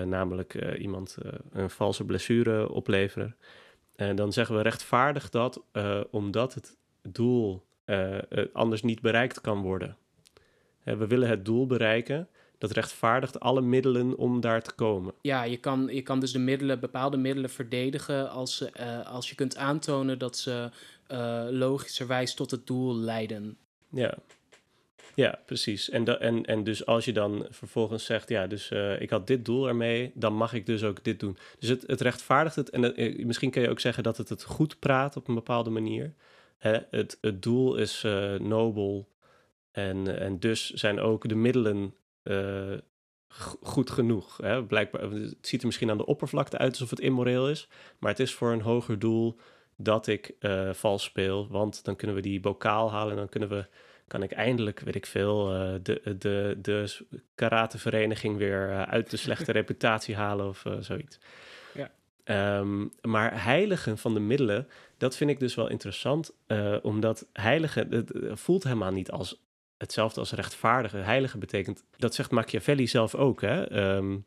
namelijk 0.05 0.77
iemand 0.77 1.17
een 1.51 1.69
valse 1.69 2.05
blessure 2.05 2.69
opleveren. 2.69 3.35
En 3.95 4.15
dan 4.15 4.33
zeggen 4.33 4.55
we 4.55 4.61
rechtvaardig 4.61 5.29
dat 5.29 5.61
omdat 6.11 6.53
het 6.53 6.77
doel 7.01 7.65
anders 8.53 8.81
niet 8.81 9.01
bereikt 9.01 9.41
kan 9.41 9.61
worden. 9.61 9.97
We 10.83 11.07
willen 11.07 11.29
het 11.29 11.45
doel 11.45 11.67
bereiken. 11.67 12.29
Dat 12.57 12.71
rechtvaardigt 12.71 13.39
alle 13.39 13.61
middelen 13.61 14.17
om 14.17 14.41
daar 14.41 14.61
te 14.61 14.71
komen. 14.73 15.13
Ja, 15.21 15.43
je 15.43 15.57
kan, 15.57 15.87
je 15.91 16.01
kan 16.01 16.19
dus 16.19 16.31
de 16.31 16.39
middelen, 16.39 16.79
bepaalde 16.79 17.17
middelen 17.17 17.49
verdedigen 17.49 18.29
als, 18.29 18.71
eh, 18.71 19.05
als 19.11 19.29
je 19.29 19.35
kunt 19.35 19.57
aantonen 19.57 20.19
dat 20.19 20.37
ze 20.37 20.69
eh, 21.07 21.45
logischerwijs 21.49 22.33
tot 22.33 22.51
het 22.51 22.67
doel 22.67 22.95
leiden. 22.95 23.57
Ja, 23.89 24.13
ja 25.15 25.39
precies. 25.45 25.89
En, 25.89 26.03
da- 26.03 26.17
en, 26.19 26.45
en 26.45 26.63
dus 26.63 26.85
als 26.85 27.05
je 27.05 27.13
dan 27.13 27.45
vervolgens 27.49 28.05
zegt, 28.05 28.29
ja, 28.29 28.47
dus 28.47 28.71
eh, 28.71 29.01
ik 29.01 29.09
had 29.09 29.27
dit 29.27 29.45
doel 29.45 29.67
ermee, 29.67 30.11
dan 30.13 30.33
mag 30.33 30.53
ik 30.53 30.65
dus 30.65 30.83
ook 30.83 31.03
dit 31.03 31.19
doen. 31.19 31.37
Dus 31.59 31.69
het, 31.69 31.83
het 31.87 32.01
rechtvaardigt 32.01 32.55
het. 32.55 32.69
En 32.69 32.81
het- 32.81 32.95
eh, 32.95 33.25
misschien 33.25 33.51
kun 33.51 33.61
je 33.61 33.69
ook 33.69 33.79
zeggen 33.79 34.03
dat 34.03 34.17
het 34.17 34.29
het 34.29 34.43
goed 34.43 34.79
praat 34.79 35.15
op 35.17 35.27
een 35.27 35.35
bepaalde 35.35 35.69
manier. 35.69 36.13
Hè, 36.57 36.77
het, 36.89 37.17
het 37.21 37.43
doel 37.43 37.75
is 37.75 38.05
nobel 38.39 39.07
en, 39.71 40.19
en 40.19 40.39
dus 40.39 40.69
zijn 40.69 40.99
ook 40.99 41.29
de 41.29 41.35
middelen 41.35 41.93
eh, 42.25 42.77
goed 43.61 43.89
genoeg. 43.89 44.37
Hè? 44.37 44.63
Blijkbaar, 44.63 45.01
het 45.01 45.47
ziet 45.47 45.59
er 45.59 45.65
misschien 45.65 45.89
aan 45.89 45.97
de 45.97 46.05
oppervlakte 46.05 46.57
uit 46.57 46.71
alsof 46.71 46.89
het 46.89 46.99
immoreel 46.99 47.49
is, 47.49 47.67
maar 47.99 48.11
het 48.11 48.19
is 48.19 48.33
voor 48.33 48.51
een 48.51 48.61
hoger 48.61 48.99
doel 48.99 49.39
dat 49.75 50.07
ik 50.07 50.35
eh, 50.39 50.73
vals 50.73 51.03
speel, 51.03 51.47
want 51.47 51.83
dan 51.83 51.95
kunnen 51.95 52.15
we 52.15 52.21
die 52.21 52.39
bokaal 52.39 52.91
halen 52.91 53.11
en 53.11 53.17
dan 53.17 53.29
kunnen 53.29 53.49
we, 53.49 53.67
kan 54.07 54.23
ik 54.23 54.31
eindelijk, 54.31 54.79
weet 54.79 54.95
ik 54.95 55.05
veel, 55.05 55.53
eh, 55.53 55.73
de, 55.83 56.15
de, 56.17 56.57
de 56.61 57.05
karatevereniging 57.35 58.37
weer 58.37 58.85
uit 58.85 59.09
de 59.09 59.17
slechte 59.17 59.51
reputatie 59.61 60.15
halen 60.15 60.47
of 60.47 60.63
zoiets. 60.79 61.19
Ja. 61.73 61.91
Ehm, 62.23 62.87
maar 63.01 63.43
heiligen 63.43 63.97
van 63.97 64.13
de 64.13 64.19
middelen, 64.19 64.67
dat 64.97 65.15
vind 65.15 65.29
ik 65.29 65.39
dus 65.39 65.55
wel 65.55 65.69
interessant, 65.69 66.35
omdat 66.81 67.27
heiligen, 67.33 67.91
het 67.91 68.11
voelt 68.39 68.63
helemaal 68.63 68.91
niet 68.91 69.11
als 69.11 69.44
hetzelfde 69.77 70.19
als 70.19 70.31
rechtvaardige. 70.31 70.97
Heilige 70.97 71.37
betekent, 71.37 71.83
dat 71.97 72.15
zegt 72.15 72.31
Machiavelli 72.31 72.87
zelf 72.87 73.15
ook, 73.15 73.41
hè, 73.41 73.63
ehm, 73.63 74.17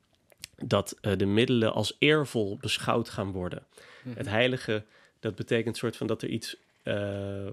dat 0.57 0.97
eh, 1.01 1.17
de 1.17 1.27
middelen 1.27 1.73
als 1.73 1.97
eervol 1.99 2.57
beschouwd 2.57 3.09
gaan 3.09 3.33
worden. 3.33 3.67
Mhm. 4.03 4.17
Het 4.17 4.29
heilige, 4.29 4.85
dat 5.21 5.35
betekent 5.35 5.77
soort 5.77 5.97
van 5.97 6.07
dat 6.07 6.23
er 6.23 6.29
iets, 6.29 6.57
eh, 6.83 7.47
eh, 7.47 7.53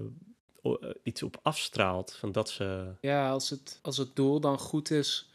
iets 1.03 1.23
op 1.23 1.39
afstraalt. 1.41 2.15
Van 2.19 2.31
dat 2.31 2.49
ze. 2.49 2.93
Ja, 3.01 3.29
als 3.29 3.49
het, 3.49 3.79
als 3.81 3.97
het 3.97 4.15
doel 4.15 4.39
dan 4.39 4.59
goed 4.59 4.91
is, 4.91 5.29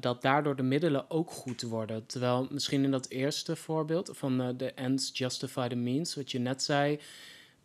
dat 0.00 0.22
daardoor 0.22 0.56
de 0.56 0.62
middelen 0.62 1.10
ook 1.10 1.30
goed 1.30 1.62
worden. 1.62 2.06
Terwijl 2.06 2.48
misschien 2.50 2.84
in 2.84 2.90
dat 2.90 3.08
eerste 3.08 3.56
voorbeeld 3.56 4.10
van 4.12 4.56
de 4.56 4.72
ends 4.72 5.10
justify 5.12 5.68
the 5.68 5.74
means, 5.74 6.14
wat 6.14 6.30
je 6.30 6.38
net 6.38 6.62
zei, 6.62 7.00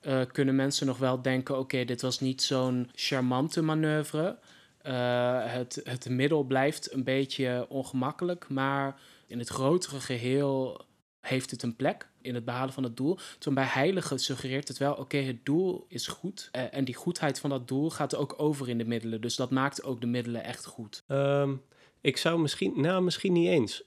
eh, 0.04 0.22
kunnen 0.32 0.56
mensen 0.56 0.88
nog 0.88 0.98
wel 0.98 1.22
denken: 1.22 1.58
oké, 1.58 1.86
dit 1.86 2.02
was 2.02 2.20
niet 2.20 2.42
zo'n 2.42 2.90
charmante 2.96 3.62
manoeuvre. 3.62 4.38
Eh, 4.82 5.40
het, 5.46 5.82
het 5.84 6.10
middel 6.10 6.44
blijft 6.44 6.94
een 6.94 7.04
beetje 7.04 7.66
ongemakkelijk, 7.70 8.50
maar 8.50 9.00
in 9.28 9.40
het 9.40 9.50
grotere 9.50 10.00
geheel 10.00 10.86
heeft 11.20 11.52
het 11.52 11.64
een 11.64 11.76
plek 11.76 12.10
in 12.22 12.36
het 12.36 12.46
behalen 12.46 12.74
van 12.74 12.84
het 12.84 12.98
doel. 12.98 13.18
Toen 13.40 13.54
bij 13.54 13.64
heilige 13.64 14.18
suggereert 14.18 14.68
het 14.68 14.78
wel, 14.78 14.94
oké, 14.94 15.18
het 15.18 15.46
doel 15.46 15.86
is 15.88 16.08
goed. 16.08 16.50
eh, 16.52 16.64
en 16.72 16.86
die 16.86 16.96
goedheid 16.96 17.40
van 17.40 17.50
dat 17.50 17.68
doel 17.68 17.90
gaat 17.90 18.16
ook 18.16 18.34
over 18.38 18.70
in 18.70 18.78
de 18.78 18.86
middelen. 18.86 19.22
Dus 19.22 19.36
dat 19.36 19.52
maakt 19.52 19.84
ook 19.84 20.02
de 20.02 20.08
middelen 20.08 20.44
echt 20.44 20.66
goed. 20.66 21.04
Ehm, 21.08 21.54
ik 22.02 22.18
zou 22.18 22.40
misschien, 22.40 22.74
nou 22.82 23.04
misschien 23.04 23.34
niet 23.34 23.48
eens. 23.48 23.84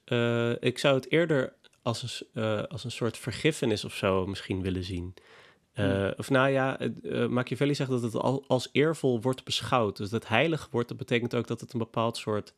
Ik 0.59 0.77
zou 0.77 0.95
het 0.95 1.11
eerder 1.11 1.53
als 1.81 2.25
een, 2.33 2.67
als 2.67 2.83
een 2.83 2.91
soort 2.91 3.17
vergiffenis 3.17 3.85
of 3.85 3.95
zo 3.95 4.25
misschien 4.25 4.61
willen 4.61 4.83
zien. 4.83 5.13
Eh, 5.77 5.85
Hmm. 5.85 6.13
Of 6.17 6.29
nou 6.29 6.49
ja, 6.49 6.79
eh, 6.79 7.27
Machiavelli 7.27 7.75
zegt 7.75 7.89
dat 7.89 8.01
het 8.01 8.15
al, 8.15 8.43
als 8.47 8.69
eervol 8.71 9.21
wordt 9.21 9.43
beschouwd. 9.43 9.97
Dus 9.97 10.09
dat 10.09 10.27
heilig 10.27 10.67
wordt, 10.71 10.87
dat 10.87 10.97
betekent 10.97 11.35
ook 11.35 11.47
dat 11.47 11.61
het 11.61 11.73
een 11.73 11.79
bepaald 11.79 12.17
soort 12.17 12.53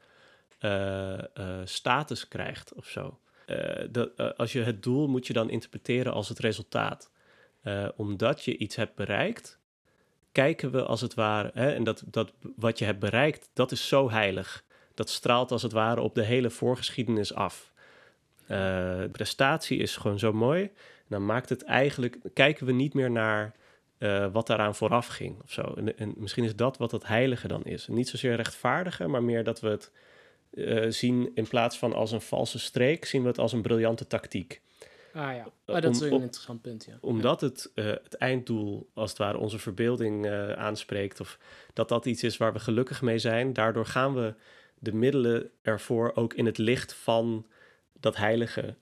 eh, 0.59 1.17
status 1.63 2.27
krijgt 2.27 2.73
of 2.73 2.87
zo. 2.87 3.19
Dat, 3.89 4.37
als 4.37 4.53
je 4.53 4.61
het 4.61 4.83
doel 4.83 5.07
moet 5.07 5.27
je 5.27 5.33
dan 5.33 5.49
interpreteren 5.49 6.13
als 6.13 6.29
het 6.29 6.39
resultaat. 6.39 7.11
Omdat 7.95 8.43
je 8.43 8.57
iets 8.57 8.75
hebt 8.75 8.95
bereikt, 8.95 9.59
kijken 10.31 10.71
we 10.71 10.83
als 10.83 11.01
het 11.01 11.13
ware, 11.13 11.51
hè, 11.53 11.71
en 11.73 11.83
dat, 11.83 12.03
dat 12.05 12.33
wat 12.55 12.79
je 12.79 12.85
hebt 12.85 12.99
bereikt, 12.99 13.49
dat 13.53 13.71
is 13.71 13.87
zo 13.87 14.09
heilig. 14.09 14.63
Dat 14.93 15.09
straalt 15.09 15.51
als 15.51 15.61
het 15.61 15.71
ware 15.71 16.01
op 16.01 16.15
de 16.15 16.23
hele 16.23 16.49
voorgeschiedenis 16.49 17.33
af. 17.33 17.71
Prestatie 19.11 19.77
is 19.77 19.97
gewoon 19.97 20.19
zo 20.19 20.33
mooi. 20.33 20.71
Dan 21.09 21.25
maakt 21.25 21.49
het 21.49 21.63
eigenlijk, 21.63 22.17
kijken 22.33 22.65
we 22.65 22.71
niet 22.71 22.93
meer 22.93 23.11
naar 23.11 23.55
uh, 23.99 24.31
wat 24.31 24.47
daaraan 24.47 24.75
vooraf 24.75 25.07
ging 25.07 25.41
of 25.43 25.51
zo. 25.51 25.73
En, 25.77 25.97
en, 25.97 26.13
misschien 26.17 26.43
is 26.43 26.55
dat 26.55 26.77
wat 26.77 26.91
het 26.91 27.07
heilige 27.07 27.47
dan 27.47 27.63
is. 27.63 27.87
niet 27.87 28.09
zozeer 28.09 28.35
rechtvaardigen, 28.35 29.09
maar 29.09 29.23
meer 29.23 29.43
dat 29.43 29.59
we 29.59 29.69
het 29.69 29.91
uh, 30.51 30.85
zien 30.89 31.31
in 31.33 31.47
plaats 31.47 31.77
van 31.77 31.93
als 31.93 32.11
een 32.11 32.21
valse 32.21 32.59
streek, 32.59 33.05
zien 33.05 33.21
we 33.21 33.27
het 33.27 33.39
als 33.39 33.53
een 33.53 33.61
briljante 33.61 34.07
tactiek. 34.07 34.61
Ah 35.13 35.35
ja, 35.35 35.47
maar 35.65 35.81
dat 35.81 35.95
is 35.95 36.01
een 36.01 36.11
interessant 36.11 36.61
punt, 36.61 36.85
ja. 36.85 36.97
Omdat 37.01 37.41
het, 37.41 37.71
uh, 37.75 37.85
het 37.85 38.13
einddoel, 38.13 38.89
als 38.93 39.09
het 39.09 39.19
ware, 39.19 39.37
onze 39.37 39.59
verbeelding 39.59 40.25
uh, 40.25 40.51
aanspreekt, 40.51 41.19
of 41.19 41.37
dat 41.73 41.89
dat 41.89 42.05
iets 42.05 42.23
is 42.23 42.37
waar 42.37 42.53
we 42.53 42.59
gelukkig 42.59 43.01
mee 43.01 43.17
zijn, 43.17 43.53
daardoor 43.53 43.85
gaan 43.85 44.13
we 44.13 44.33
de 44.79 44.93
middelen 44.93 45.49
ervoor 45.61 46.11
ook 46.15 46.33
in 46.33 46.45
het 46.45 46.57
licht 46.57 46.93
van 46.93 47.45
dat 47.99 48.15
heilige 48.15 48.75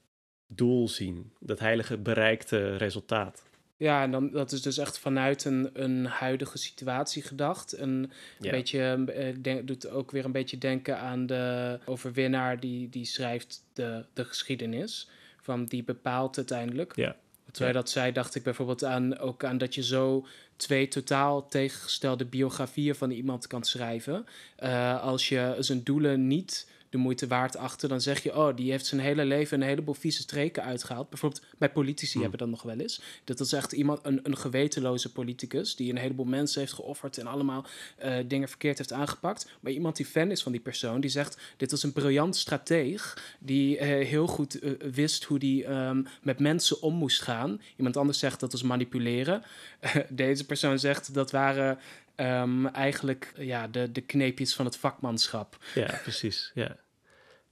doel 0.47 0.87
zien, 0.87 1.31
dat 1.39 1.59
heilige 1.59 1.97
bereikte 1.97 2.75
resultaat. 2.75 3.45
Ja, 3.77 4.03
en 4.03 4.11
dan, 4.11 4.31
dat 4.31 4.51
is 4.51 4.61
dus 4.61 4.77
echt 4.77 4.99
vanuit 4.99 5.45
een, 5.45 5.69
een 5.73 6.05
huidige 6.05 6.57
situatie 6.57 7.23
gedacht. 7.23 7.73
En 7.73 8.11
een 8.39 8.51
beetje, 8.51 9.05
uh, 9.43 9.65
doet 9.65 9.89
ook 9.89 10.11
weer 10.11 10.25
een 10.25 10.31
beetje 10.31 10.57
denken 10.57 10.99
aan 10.99 11.25
de 11.25 11.79
overwinnaar 11.85 12.59
die, 12.59 12.89
die 12.89 13.05
schrijft 13.05 13.63
de, 13.73 14.05
de 14.13 14.25
geschiedenis. 14.25 15.09
Van 15.41 15.65
die 15.65 15.83
bepaalt 15.83 16.37
uiteindelijk. 16.37 16.95
Ja. 16.95 17.15
Terwijl 17.51 17.75
dat 17.75 17.89
zei, 17.89 18.11
dacht 18.11 18.35
ik 18.35 18.43
bijvoorbeeld 18.43 18.83
aan, 18.83 19.17
ook 19.17 19.43
aan 19.43 19.57
dat 19.57 19.75
je 19.75 19.83
zo 19.83 20.25
twee 20.55 20.87
totaal 20.87 21.47
tegengestelde 21.47 22.25
biografieën 22.25 22.95
van 22.95 23.11
iemand 23.11 23.47
kan 23.47 23.63
schrijven. 23.63 24.25
Uh, 24.63 25.01
als 25.01 25.29
je 25.29 25.55
zijn 25.59 25.83
doelen 25.83 26.27
niet 26.27 26.69
de 26.89 26.97
moeite 26.97 27.27
waard 27.27 27.57
achter, 27.57 27.89
dan 27.89 28.01
zeg 28.01 28.23
je, 28.23 28.35
oh, 28.35 28.55
die 28.55 28.71
heeft 28.71 28.85
zijn 28.85 29.01
hele 29.01 29.25
leven 29.25 29.61
een 29.61 29.67
heleboel 29.67 29.93
vieze 29.93 30.21
streken 30.21 30.63
uitgehaald. 30.63 31.09
Bijvoorbeeld 31.09 31.43
bij 31.57 31.71
politici 31.71 32.11
hmm. 32.11 32.21
hebben 32.21 32.39
dat 32.39 32.49
nog 32.49 32.61
wel 32.61 32.79
eens. 32.79 33.01
Dat 33.23 33.39
is 33.39 33.53
echt 33.53 33.71
iemand, 33.71 33.99
een, 34.03 34.19
een 34.23 34.37
gewetenloze 34.37 35.11
politicus, 35.11 35.75
die 35.75 35.89
een 35.89 35.97
heleboel 35.97 36.25
mensen 36.25 36.59
heeft 36.59 36.73
geofferd 36.73 37.17
en 37.17 37.27
allemaal 37.27 37.65
uh, 38.03 38.15
dingen 38.27 38.47
verkeerd 38.47 38.77
heeft 38.77 38.93
aangepakt. 38.93 39.49
Maar 39.59 39.71
iemand 39.71 39.95
die 39.95 40.05
fan 40.05 40.31
is 40.31 40.43
van 40.43 40.51
die 40.51 40.61
persoon, 40.61 41.01
die 41.01 41.09
zegt, 41.09 41.37
dit 41.57 41.71
was 41.71 41.83
een 41.83 41.93
briljant 41.93 42.35
strateeg, 42.35 43.35
die 43.39 43.75
uh, 43.75 43.81
heel 44.07 44.27
goed 44.27 44.63
uh, 44.63 44.71
wist 44.91 45.23
hoe 45.23 45.39
die 45.39 45.71
um, 45.71 46.07
met 46.21 46.39
mensen 46.39 46.81
om 46.81 46.93
moest 46.93 47.21
gaan. 47.21 47.61
Iemand 47.75 47.97
anders 47.97 48.19
zegt, 48.19 48.39
dat 48.39 48.51
was 48.51 48.63
manipuleren. 48.63 49.43
deze 50.09 50.45
persoon 50.45 50.79
zegt, 50.79 51.13
dat 51.13 51.31
waren 51.31 51.77
um, 52.17 52.67
eigenlijk 52.67 53.33
ja, 53.37 53.67
de, 53.67 53.91
de 53.91 54.01
kneepjes 54.01 54.55
van 54.55 54.65
het 54.65 54.77
vakmanschap. 54.77 55.57
Ja, 55.75 55.99
precies. 56.03 56.51
Ja. 56.53 56.77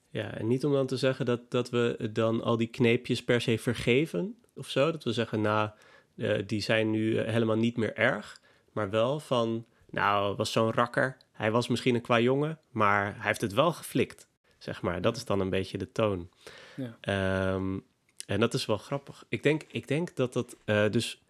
Ja, 0.09 0.33
en 0.33 0.47
niet 0.47 0.65
om 0.65 0.71
dan 0.71 0.87
te 0.87 0.97
zeggen 0.97 1.25
dat, 1.25 1.51
dat 1.51 1.69
we 1.69 2.09
dan 2.11 2.43
al 2.43 2.57
die 2.57 2.67
kneepjes 2.67 3.23
per 3.23 3.41
se 3.41 3.57
vergeven 3.57 4.35
of 4.55 4.69
zo. 4.69 4.91
Dat 4.91 5.03
we 5.03 5.13
zeggen, 5.13 5.41
nou, 5.41 5.69
uh, 6.15 6.43
die 6.45 6.61
zijn 6.61 6.91
nu 6.91 7.19
helemaal 7.19 7.55
niet 7.55 7.77
meer 7.77 7.95
erg. 7.95 8.41
Maar 8.71 8.89
wel 8.89 9.19
van, 9.19 9.65
nou, 9.89 10.35
was 10.35 10.51
zo'n 10.51 10.71
rakker. 10.71 11.17
Hij 11.31 11.51
was 11.51 11.67
misschien 11.67 11.95
een 11.95 12.01
qua 12.01 12.19
jongen, 12.19 12.59
maar 12.71 13.03
hij 13.03 13.27
heeft 13.27 13.41
het 13.41 13.53
wel 13.53 13.71
geflikt, 13.71 14.27
zeg 14.57 14.81
maar. 14.81 15.01
Dat 15.01 15.15
is 15.15 15.25
dan 15.25 15.39
een 15.39 15.49
beetje 15.49 15.77
de 15.77 15.91
toon. 15.91 16.29
Ja. 16.75 17.53
Um, 17.53 17.83
en 18.25 18.39
dat 18.39 18.53
is 18.53 18.65
wel 18.65 18.77
grappig. 18.77 19.25
Ik 19.29 19.43
denk, 19.43 19.63
ik 19.67 19.87
denk 19.87 20.15
dat 20.15 20.33
dat 20.33 20.55
uh, 20.65 20.89
dus... 20.89 21.23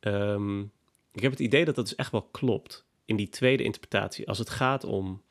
Um, 0.00 0.72
ik 1.12 1.22
heb 1.22 1.30
het 1.30 1.40
idee 1.40 1.64
dat 1.64 1.74
dat 1.74 1.84
dus 1.84 1.94
echt 1.94 2.12
wel 2.12 2.28
klopt 2.30 2.84
in 3.04 3.16
die 3.16 3.28
tweede 3.28 3.62
interpretatie. 3.62 4.28
Als 4.28 4.38
het 4.38 4.50
gaat 4.50 4.84
om 4.84 5.22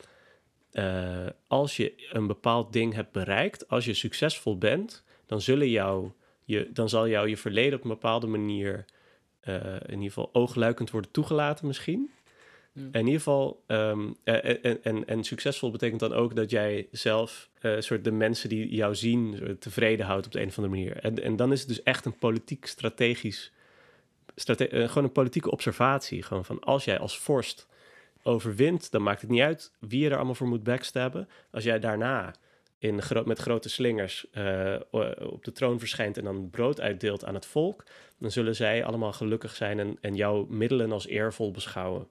uh, 0.72 1.28
als 1.48 1.78
je 1.78 2.10
een 2.12 2.28
bepaald 2.28 2.74
ding 2.74 2.94
hebt 2.94 3.12
bereikt, 3.12 3.68
als 3.68 3.86
je 3.86 3.94
succesvol 3.94 4.58
bent, 4.58 5.04
dan, 5.26 5.42
zullen 5.42 5.70
jou, 5.70 6.12
je, 6.44 6.70
dan 6.74 6.90
zal 6.90 7.08
jou 7.08 7.30
je 7.30 7.38
verleden 7.38 7.78
op 7.78 7.84
een 7.84 7.90
bepaalde 7.90 8.28
manier 8.28 8.86
uh, 9.44 9.56
in 9.66 9.90
ieder 9.90 10.08
geval 10.08 10.30
oogluikend 10.34 10.92
worden 10.92 11.12
toegelaten 11.12 11.68
misschien. 11.68 12.10
Ja. 12.74 12.82
In 12.92 13.06
ieder 13.06 13.22
geval, 13.22 13.64
um, 13.68 14.16
en, 14.24 14.84
en, 14.84 15.08
en, 15.08 15.24
succesvol 15.24 15.72
betekent 15.72 16.00
dan 16.00 16.14
ook 16.14 16.36
dat 16.36 16.50
jij 16.50 16.88
zelf 16.92 17.50
uh, 17.62 17.80
soort 17.80 18.04
de 18.04 18.12
mensen 18.12 18.50
die 18.50 18.76
jou 18.76 18.96
zien 18.96 19.58
tevreden 19.60 20.06
houdt 20.06 20.26
op 20.26 20.32
de 20.32 20.42
een 20.42 20.48
of 20.48 20.58
andere 20.58 20.76
manier. 20.76 20.98
En, 20.98 21.24
en 21.24 21.36
dan 21.36 21.52
is 21.52 21.60
het 21.60 21.68
dus 21.68 21.84
echt 21.84 22.06
een 22.06 22.18
politiek 22.18 22.66
strategisch 22.66 23.42
strate 23.44 23.61
uh, 24.50 24.88
gewoon 24.88 25.04
een 25.04 25.12
politieke 25.12 25.52
observatie. 25.52 26.24
Gewoon 26.24 26.46
van 26.46 26.60
als 26.60 26.86
jij 26.86 27.00
als 27.00 27.20
vorst 27.20 27.68
overwint, 28.24 28.92
dan 28.92 29.04
maakt 29.04 29.22
het 29.22 29.30
niet 29.30 29.42
uit 29.42 29.72
wie 29.80 30.00
je 30.00 30.10
er 30.10 30.16
allemaal 30.16 30.36
voor 30.36 30.48
moet 30.48 30.64
backstabben. 30.64 31.30
Als 31.52 31.64
jij 31.64 31.80
daarna 31.80 32.34
in 32.78 33.02
met 33.26 33.40
grote 33.40 33.70
slingers 33.70 34.26
uh, 34.34 34.76
op 35.20 35.44
de 35.44 35.52
troon 35.52 35.80
verschijnt 35.80 36.18
en 36.18 36.24
dan 36.24 36.50
brood 36.50 36.82
uitdeelt 36.82 37.26
aan 37.26 37.34
het 37.34 37.46
volk, 37.46 37.84
dan 38.18 38.32
zullen 38.32 38.56
zij 38.56 38.86
allemaal 38.86 39.14
gelukkig 39.14 39.56
zijn 39.56 39.80
en, 39.80 39.98
en 40.02 40.16
jouw 40.16 40.46
middelen 40.50 40.92
als 40.92 41.08
eervol 41.08 41.52
beschouwen. 41.52 42.08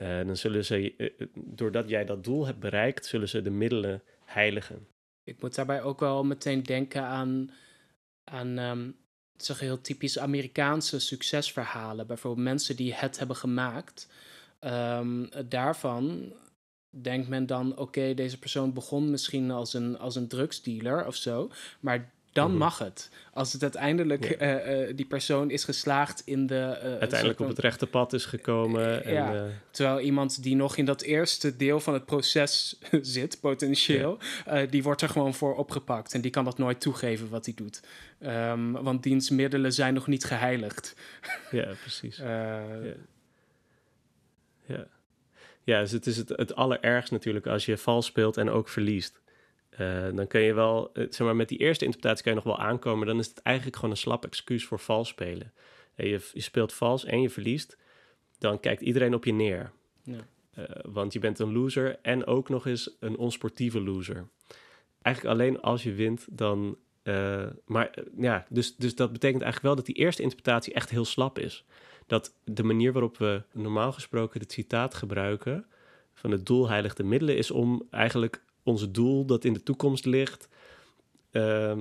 Uh, 0.00 0.24
dan 0.26 0.36
zullen 0.36 0.64
ze, 0.64 0.94
doordat 1.34 1.88
jij 1.88 2.04
dat 2.04 2.24
doel 2.24 2.46
hebt 2.46 2.58
bereikt, 2.58 3.06
zullen 3.06 3.28
ze 3.28 3.42
de 3.42 3.50
middelen 3.50 4.02
heiligen. 4.24 4.86
Ik 5.24 5.42
moet 5.42 5.54
daarbij 5.54 5.82
ook 5.82 6.00
wel 6.00 6.24
meteen 6.24 6.62
denken 6.62 7.02
aan, 7.02 7.50
aan 8.24 8.58
um, 8.58 8.96
is 9.36 9.58
heel 9.58 9.80
typisch 9.80 10.18
Amerikaanse 10.18 10.98
succesverhalen. 10.98 12.06
Bijvoorbeeld 12.06 12.44
mensen 12.44 12.76
die 12.76 12.94
het 12.94 13.18
hebben 13.18 13.36
gemaakt. 13.36 14.08
Um, 14.60 15.28
daarvan 15.48 16.32
denkt 16.90 17.28
men 17.28 17.46
dan, 17.46 17.78
oké, 17.78 18.14
deze 18.14 18.38
persoon 18.38 18.72
begon 18.72 19.10
misschien 19.10 19.50
als 19.50 19.74
een, 19.74 19.98
als 19.98 20.14
een 20.14 20.28
drugsdealer 20.28 21.06
of 21.06 21.16
zo. 21.16 21.50
Maar 21.80 22.12
dan 22.34 22.50
mhm. 22.50 22.58
mag 22.58 22.78
het. 22.78 23.10
Als 23.32 23.52
het 23.52 23.62
uiteindelijk 23.62 24.24
eh, 24.24 24.88
eh, 24.88 24.96
die 24.96 25.06
persoon 25.06 25.50
is 25.50 25.64
geslaagd 25.64 26.22
in 26.24 26.46
de. 26.46 26.78
Uh, 26.84 26.98
uiteindelijk 26.98 27.40
op 27.40 27.48
het 27.48 27.58
rechte 27.58 27.86
pad 27.86 28.12
is 28.12 28.24
gekomen. 28.24 29.12
ja, 29.12 29.46
terwijl 29.70 30.00
iemand 30.00 30.42
die 30.42 30.56
nog 30.56 30.76
in 30.76 30.84
dat 30.84 31.02
eerste 31.02 31.56
deel 31.56 31.80
van 31.80 31.94
het 31.94 32.04
proces 32.04 32.78
zit, 33.16 33.40
potentieel, 33.40 34.18
die 34.70 34.82
wordt 34.82 35.02
er 35.02 35.08
gewoon 35.08 35.34
voor 35.34 35.56
opgepakt. 35.56 36.14
En 36.14 36.20
die 36.20 36.30
kan 36.30 36.44
dat 36.44 36.58
nooit 36.58 36.80
toegeven 36.80 37.28
wat 37.28 37.44
hij 37.44 37.54
doet. 37.54 37.80
Um, 38.20 38.72
want 38.72 39.02
dienstmiddelen 39.02 39.72
zijn 39.72 39.94
nog 39.94 40.06
niet 40.06 40.24
geheiligd. 40.24 40.94
ja, 41.50 41.72
precies. 41.82 42.16
ja. 42.22 42.62
ja. 44.66 44.86
Ja, 45.64 45.80
dus 45.80 45.90
het 45.90 46.06
is 46.06 46.16
het, 46.16 46.28
het 46.28 46.54
allerergst 46.54 47.10
natuurlijk 47.10 47.46
als 47.46 47.66
je 47.66 47.78
vals 47.78 48.06
speelt 48.06 48.36
en 48.36 48.50
ook 48.50 48.68
verliest. 48.68 49.22
Uh, 49.80 50.08
dan 50.14 50.26
kun 50.26 50.40
je 50.40 50.54
wel, 50.54 50.90
uh, 50.92 51.06
zeg 51.10 51.26
maar, 51.26 51.36
met 51.36 51.48
die 51.48 51.58
eerste 51.58 51.84
interpretatie 51.84 52.24
kan 52.24 52.32
je 52.32 52.38
nog 52.44 52.56
wel 52.56 52.66
aankomen. 52.66 53.06
Dan 53.06 53.18
is 53.18 53.26
het 53.26 53.42
eigenlijk 53.42 53.76
gewoon 53.76 53.90
een 53.90 53.96
slap 54.00 54.24
excuus 54.24 54.64
voor 54.64 54.78
vals 54.78 55.08
spelen. 55.08 55.52
En 55.94 56.06
je, 56.06 56.30
je, 56.32 56.40
speelt 56.40 56.72
vals 56.72 57.04
en 57.04 57.20
je 57.20 57.30
verliest, 57.30 57.78
dan 58.38 58.60
kijkt 58.60 58.82
iedereen 58.82 59.14
op 59.14 59.24
je 59.24 59.32
neer. 59.32 59.72
Ja. 60.02 60.26
Uh, 60.58 60.64
want 60.82 61.12
je 61.12 61.18
bent 61.18 61.38
een 61.38 61.52
loser 61.52 61.98
en 62.02 62.26
ook 62.26 62.48
nog 62.48 62.66
eens 62.66 62.96
een 63.00 63.16
onsportieve 63.16 63.80
loser. 63.80 64.28
Eigenlijk 65.02 65.36
alleen 65.36 65.60
als 65.60 65.82
je 65.82 65.92
wint, 65.92 66.26
dan. 66.30 66.78
maar 67.64 67.98
ja, 68.16 68.46
dus, 68.48 68.76
dus 68.76 68.94
dat 68.94 69.12
betekent 69.12 69.42
eigenlijk 69.42 69.74
wel 69.74 69.84
dat 69.84 69.94
die 69.94 70.04
eerste 70.04 70.22
interpretatie 70.22 70.74
echt 70.74 70.90
heel 70.90 71.04
slap 71.04 71.38
is. 71.38 71.64
Dat 72.06 72.34
de 72.44 72.62
manier 72.62 72.92
waarop 72.92 73.18
we 73.18 73.42
normaal 73.52 73.92
gesproken 73.92 74.40
het 74.40 74.52
citaat 74.52 74.94
gebruiken 74.94 75.66
van 76.14 76.30
het 76.30 76.46
doel 76.46 76.68
heiligt 76.68 76.96
de 76.96 77.04
middelen 77.04 77.36
is 77.36 77.50
om 77.50 77.86
eigenlijk 77.90 78.43
onze 78.64 78.90
doel 78.90 79.24
dat 79.24 79.44
in 79.44 79.52
de 79.52 79.62
toekomst 79.62 80.04
ligt, 80.04 80.48
uh, 81.32 81.72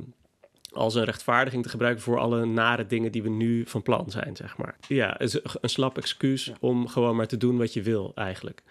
als 0.71 0.95
een 0.95 1.03
rechtvaardiging 1.03 1.63
te 1.63 1.69
gebruiken 1.69 2.03
voor 2.03 2.19
alle 2.19 2.45
nare 2.45 2.85
dingen 2.85 3.11
die 3.11 3.23
we 3.23 3.29
nu 3.29 3.65
van 3.65 3.81
plan 3.81 4.11
zijn, 4.11 4.35
zeg 4.35 4.57
maar. 4.57 4.75
Ja, 4.87 5.19
is 5.19 5.39
een 5.61 5.69
slap 5.69 5.97
excuus 5.97 6.51
om 6.59 6.87
gewoon 6.87 7.15
maar 7.15 7.27
te 7.27 7.37
doen 7.37 7.57
wat 7.57 7.73
je 7.73 7.81
wil, 7.81 8.11
eigenlijk. 8.15 8.63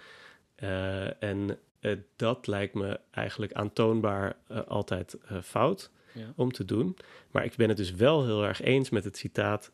Uh, 0.63 1.23
en 1.23 1.59
uh, 1.81 1.97
dat 2.17 2.47
lijkt 2.47 2.75
me 2.75 3.01
eigenlijk 3.11 3.53
aantoonbaar 3.53 4.37
uh, 4.51 4.59
altijd 4.69 5.17
fout 5.43 5.91
ja. 6.13 6.33
om 6.37 6.53
te 6.53 6.65
doen. 6.65 6.97
Maar 7.31 7.45
ik 7.45 7.57
ben 7.57 7.69
het 7.69 7.77
dus 7.77 7.93
wel 7.93 8.25
heel 8.25 8.45
erg 8.45 8.63
eens 8.63 8.91
met 8.91 9.05
het 9.05 9.17
citaat 9.17 9.73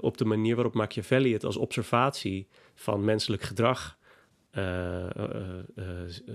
op 0.00 0.18
de 0.18 0.24
manier 0.24 0.54
waarop 0.54 0.74
Machiavelli 0.74 1.32
het 1.32 1.44
als 1.44 1.56
observatie 1.56 2.48
van 2.74 3.04
menselijk 3.04 3.42
gedrag 3.42 3.96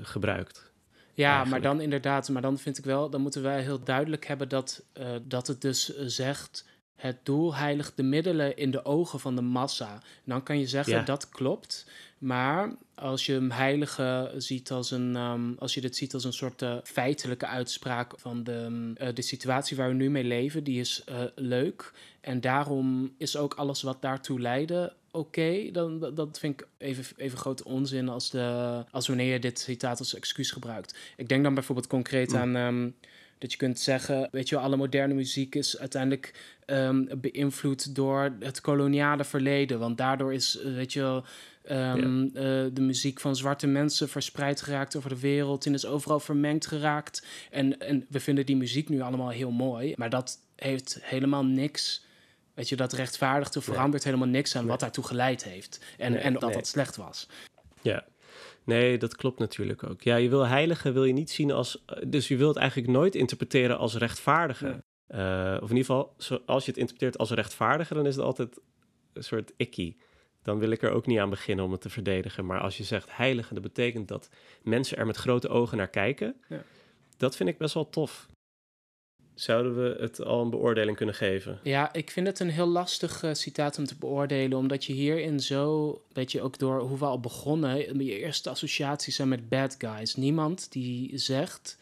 gebruikt. 0.02 0.72
Ja, 1.14 1.44
maar 1.44 1.62
dan 1.62 1.82
inderdaad, 1.82 2.30
maar 2.30 2.42
dan 2.42 2.58
vind 2.58 2.78
ik 2.78 2.86
wel, 2.86 3.10
dan 3.10 3.22
moeten 3.22 3.42
wij 3.42 3.62
heel 3.62 3.84
duidelijk 3.84 4.26
hebben 4.26 4.50
dat, 4.50 4.84
dat 5.24 5.48
het 5.48 5.62
dus 5.62 5.98
zegt. 5.98 6.66
Het 6.96 7.18
doel 7.24 7.56
heiligt 7.56 7.98
de 7.98 8.04
middelen 8.04 8.58
in 8.58 8.72
de 8.72 8.86
ogen 8.86 9.20
van 9.20 9.36
de 9.36 9.42
massa. 9.42 9.94
En 9.94 10.02
dan 10.26 10.44
kan 10.44 10.60
je 10.60 10.68
zeggen 10.68 11.06
dat 11.06 11.30
klopt. 11.30 11.86
Maar 12.18 12.76
als 12.96 13.26
je 13.26 13.34
hem 13.34 13.52
heilige 13.52 14.34
ziet 14.38 14.72
als 14.72 14.92
een, 14.92 15.16
um, 15.16 15.56
als 15.60 15.74
je 15.74 15.82
dit 15.82 15.96
ziet 15.96 16.14
als 16.14 16.24
een 16.24 16.34
soort 16.34 16.62
uh, 16.62 16.78
feitelijke 16.84 17.46
uitspraak 17.46 18.14
van 18.18 18.44
de, 18.44 18.94
uh, 19.02 19.08
de 19.14 19.22
situatie 19.22 19.78
waar 19.78 19.88
we 19.88 19.94
nu 19.94 20.10
mee 20.10 20.24
leven, 20.24 20.64
die 20.64 20.80
is 20.80 21.04
uh, 21.10 21.24
leuk. 21.36 21.94
En 22.22 22.42
daarom 22.42 23.16
is 23.18 23.38
ook 23.38 23.54
alles 23.54 23.82
wat 23.82 24.02
daartoe 24.02 24.40
leidde 24.40 24.94
oké, 25.12 25.72
dan 25.72 26.00
dat 26.14 26.40
vind 26.40 26.62
ik 26.62 26.68
even, 26.78 27.06
even 27.18 27.38
grote 27.38 27.64
onzin 27.64 28.10
als, 28.10 28.30
de, 28.30 28.84
als 28.92 29.08
wanneer 29.08 29.34
je 29.34 29.40
dit 29.40 29.60
citaat 29.60 30.00
als 30.00 30.16
excuus 30.16 30.52
gebruikt. 30.52 30.98
Ik 31.18 31.30
denk 31.30 31.44
dan 31.44 31.54
bijvoorbeeld 31.54 31.88
concreet 31.88 32.32
mm. 32.32 32.38
aan 32.38 32.56
um, 32.56 32.96
Dat 33.38 33.52
je 33.52 33.58
kunt 33.58 33.80
zeggen, 33.80 34.30
weet 34.32 34.50
je, 34.50 34.58
alle 34.58 34.76
moderne 34.76 35.14
muziek 35.14 35.56
is 35.56 35.78
uiteindelijk 35.78 36.34
um, 36.66 37.08
beïnvloed 37.18 37.96
door 37.96 38.36
het 38.40 38.62
koloniale 38.62 39.24
verleden. 39.24 39.80
Want 39.80 39.98
daardoor 39.98 40.34
is, 40.34 40.60
weet 40.64 40.94
je 40.94 41.22
ehm, 41.64 42.24
eh, 42.24 42.32
de 42.74 42.82
muziek 42.82 43.20
van 43.20 43.36
zwarte 43.36 43.68
mensen 43.68 44.10
verspreid 44.10 44.62
geraakt 44.62 44.96
over 44.96 45.10
de 45.10 45.20
wereld 45.20 45.66
en 45.66 45.74
is 45.74 45.86
overal 45.86 46.20
vermengd 46.20 46.68
geraakt. 46.68 47.26
En, 47.52 47.80
en 47.80 48.06
we 48.10 48.20
vinden 48.20 48.46
die 48.46 48.56
muziek 48.56 48.90
nu 48.90 49.02
allemaal 49.02 49.30
heel 49.30 49.52
mooi, 49.52 49.94
maar 49.98 50.10
dat 50.10 50.40
heeft 50.56 50.98
helemaal 51.02 51.46
niks. 51.46 52.06
Weet 52.62 52.70
je, 52.70 52.76
dat 52.76 52.94
rechtvaardigt 52.94 53.58
of 53.58 53.64
verandert 53.64 54.04
helemaal 54.04 54.28
niks 54.28 54.56
aan 54.56 54.66
wat 54.66 54.80
daartoe 54.80 55.04
geleid 55.04 55.44
heeft. 55.44 55.80
En, 55.98 56.16
en 56.16 56.34
dat 56.34 56.54
dat 56.54 56.68
slecht 56.68 56.96
was. 56.96 57.28
Ja, 57.82 58.06
Nee, 58.64 58.98
dat 58.98 59.16
klopt 59.16 59.40
natuurlijk 59.40 59.84
ook. 59.84 60.02
Ja, 60.02 60.16
je 60.16 60.30
wil 60.30 60.48
heilige 60.48 60.92
wil 60.92 61.04
je 61.04 61.14
niet 61.14 61.30
zien 61.30 61.52
als. 61.52 61.84
Dus 62.08 62.28
je 62.28 62.38
wilt 62.38 62.56
eigenlijk 62.56 62.92
nooit 62.92 63.16
interpreteren 63.16 63.78
als 63.78 63.96
rechtvaardige. 63.96 64.84
Eh, 65.08 65.58
of 65.62 65.70
in 65.70 65.76
ieder 65.76 65.86
geval, 65.86 66.16
als 66.46 66.66
je 66.66 66.72
het 66.72 66.80
interpreteert 66.80 67.18
als 67.18 67.32
rechtvaardige, 67.32 67.94
dan 67.94 68.06
is 68.06 68.16
het 68.16 68.26
altijd 68.26 68.60
een 69.14 69.24
soort 69.24 69.54
icky. 69.58 69.96
Dan 70.42 70.60
wil 70.60 70.70
ik 70.70 70.82
er 70.82 70.92
ook 70.92 71.06
niet 71.06 71.20
aan 71.20 71.30
beginnen 71.30 71.66
om 71.66 71.72
het 71.72 71.82
te 71.82 71.90
verdedigen. 71.90 72.46
Maar 72.46 72.60
als 72.60 72.78
je 72.78 72.84
zegt 72.84 73.16
heilige, 73.16 73.54
dat 73.54 73.64
betekent 73.64 74.08
dat 74.08 74.30
mensen 74.64 74.98
er 74.98 75.06
met 75.06 75.18
grote 75.18 75.50
ogen 75.50 75.78
naar 75.78 75.90
kijken. 75.90 76.36
Ja. 76.50 76.64
Dat 77.18 77.36
vind 77.36 77.50
ik 77.50 77.58
best 77.58 77.74
wel 77.74 77.90
tof 77.90 78.28
zouden 79.34 79.76
we 79.76 80.02
het 80.02 80.24
al 80.24 80.42
een 80.42 80.50
beoordeling 80.50 80.98
kunnen 80.98 81.16
geven? 81.16 81.60
Ja, 81.64 81.94
ik 81.94 82.12
vind 82.12 82.28
het 82.28 82.40
een 82.40 82.50
heel 82.50 82.68
lastig 82.68 83.24
uh, 83.24 83.34
citaat 83.34 83.78
om 83.78 83.86
te 83.86 83.96
beoordelen, 84.00 84.58
omdat 84.58 84.86
je 84.86 84.94
hierin 84.94 85.40
zo, 85.40 86.02
weet 86.14 86.32
je, 86.32 86.42
ook 86.42 86.58
door 86.58 86.80
hoe 86.80 86.98
we 86.98 87.06
al 87.06 87.20
begonnen, 87.20 88.04
je 88.06 88.20
eerste 88.20 88.50
associaties 88.50 89.16
zijn 89.16 89.28
met 89.28 89.50
bad 89.50 89.76
guys. 89.78 90.16
Niemand 90.16 90.72
die 90.72 91.18
zegt, 91.18 91.78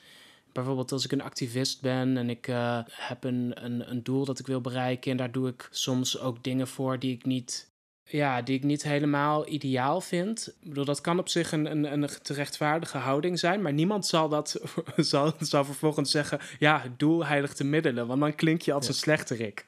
bijvoorbeeld 0.51 0.91
als 0.91 1.05
ik 1.05 1.11
een 1.11 1.21
activist 1.21 1.81
ben 1.81 2.17
en 2.17 2.29
ik 2.29 2.47
uh, 2.47 2.79
heb 2.91 3.23
een, 3.23 3.51
een, 3.65 3.91
een 3.91 4.03
doel 4.03 4.25
dat 4.25 4.39
ik 4.39 4.47
wil 4.47 4.61
bereiken 4.61 5.11
en 5.11 5.17
daar 5.17 5.31
doe 5.31 5.47
ik 5.47 5.67
soms 5.71 6.19
ook 6.19 6.43
dingen 6.43 6.67
voor 6.67 6.99
die 6.99 7.13
ik 7.13 7.25
niet 7.25 7.67
ja, 8.11 8.41
die 8.41 8.55
ik 8.55 8.63
niet 8.63 8.83
helemaal 8.83 9.47
ideaal 9.47 10.01
vind. 10.01 10.47
Ik 10.61 10.67
bedoel, 10.67 10.85
dat 10.85 11.01
kan 11.01 11.19
op 11.19 11.29
zich 11.29 11.51
een, 11.51 11.71
een, 11.71 11.91
een 11.91 12.09
terechtvaardige 12.21 12.97
houding 12.97 13.39
zijn, 13.39 13.61
maar 13.61 13.73
niemand 13.73 14.05
zal 14.05 14.29
dat 14.29 14.61
zal, 14.97 15.33
zal 15.39 15.65
vervolgens 15.65 16.11
zeggen: 16.11 16.39
ja, 16.59 16.83
doel 16.97 17.25
heiligt 17.25 17.57
de 17.57 17.63
middelen, 17.63 18.07
want 18.07 18.19
dan 18.19 18.35
klink 18.35 18.61
je 18.61 18.73
als 18.73 18.87
een 18.87 18.93
slechterik. 18.93 19.65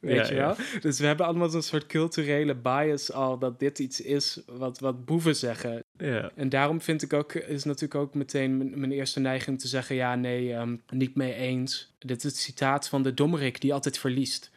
Weet 0.00 0.28
je 0.28 0.34
wel? 0.34 0.56
Dus 0.80 0.98
we 0.98 1.06
hebben 1.06 1.26
allemaal 1.26 1.54
een 1.54 1.62
soort 1.62 1.86
culturele 1.86 2.54
bias 2.54 3.12
al 3.12 3.38
dat 3.38 3.58
dit 3.58 3.78
iets 3.78 4.00
is 4.00 4.40
wat, 4.46 4.78
wat 4.78 5.04
boeven 5.04 5.36
zeggen. 5.36 5.84
Ja. 5.98 6.30
En 6.34 6.48
daarom 6.48 6.80
vind 6.80 7.02
ik 7.02 7.12
ook, 7.12 7.32
is 7.32 7.64
natuurlijk 7.64 8.00
ook 8.00 8.14
meteen 8.14 8.56
mijn, 8.56 8.78
mijn 8.78 8.92
eerste 8.92 9.20
neiging 9.20 9.60
te 9.60 9.68
zeggen: 9.68 9.96
ja, 9.96 10.14
nee, 10.14 10.54
um, 10.54 10.82
niet 10.90 11.14
mee 11.14 11.34
eens. 11.34 11.92
Dit 11.98 12.16
is 12.16 12.30
het 12.30 12.36
citaat 12.36 12.88
van 12.88 13.02
de 13.02 13.14
dommerik 13.14 13.60
die 13.60 13.72
altijd 13.74 13.98
verliest. 13.98 14.52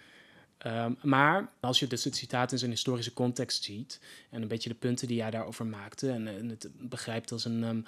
Ehm, 0.58 0.92
maar 1.02 1.50
als 1.60 1.80
je 1.80 1.88
dus 1.88 2.04
het 2.04 2.16
citaat 2.16 2.52
in 2.52 2.58
zijn 2.58 2.72
historische 2.72 3.14
context 3.14 3.64
ziet 3.64 4.00
en 4.30 4.42
een 4.42 4.48
beetje 4.48 4.70
de 4.70 4.76
punten 4.76 5.08
die 5.08 5.18
jij 5.18 5.32
daarover 5.32 5.66
maakte 5.66 6.12
en, 6.12 6.28
en 6.28 6.50
het 6.50 6.70
begrijpt 6.80 7.32
als 7.32 7.46
een, 7.46 7.64
um, 7.64 7.86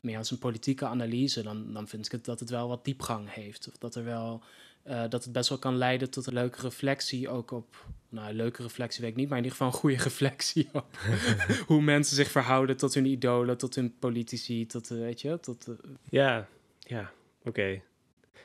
meer 0.00 0.18
als 0.18 0.30
een 0.30 0.38
politieke 0.38 0.86
analyse, 0.86 1.42
dan, 1.42 1.72
dan 1.72 1.88
vind 1.88 2.06
ik 2.06 2.12
het 2.12 2.24
dat 2.24 2.40
het 2.40 2.50
wel 2.50 2.68
wat 2.68 2.84
diepgang 2.84 3.32
heeft. 3.32 3.68
Of 3.68 3.78
dat, 3.78 3.94
er 3.94 4.04
wel, 4.04 4.42
uh, 4.86 5.04
dat 5.08 5.24
het 5.24 5.32
best 5.32 5.48
wel 5.48 5.58
kan 5.58 5.76
leiden 5.76 6.10
tot 6.10 6.26
een 6.26 6.32
leuke 6.32 6.60
reflectie 6.60 7.28
ook 7.28 7.50
op, 7.50 7.86
nou, 8.08 8.34
leuke 8.34 8.62
reflectie 8.62 9.00
weet 9.02 9.10
ik 9.10 9.16
niet, 9.16 9.28
maar 9.28 9.38
in 9.38 9.44
ieder 9.44 9.58
geval 9.58 9.72
een 9.72 9.80
goede 9.80 10.02
reflectie 10.08 10.68
op 10.72 10.96
hoe 11.66 11.82
mensen 11.82 12.16
zich 12.16 12.30
verhouden 12.30 12.76
tot 12.76 12.94
hun 12.94 13.06
idolen, 13.06 13.58
tot 13.58 13.74
hun 13.74 13.98
politici, 13.98 14.66
tot, 14.66 14.90
uh, 14.90 14.98
weet 14.98 15.20
je, 15.20 15.40
tot... 15.40 15.68
Uh... 15.68 15.74
Ja, 16.10 16.48
ja, 16.78 17.12
oké. 17.44 17.80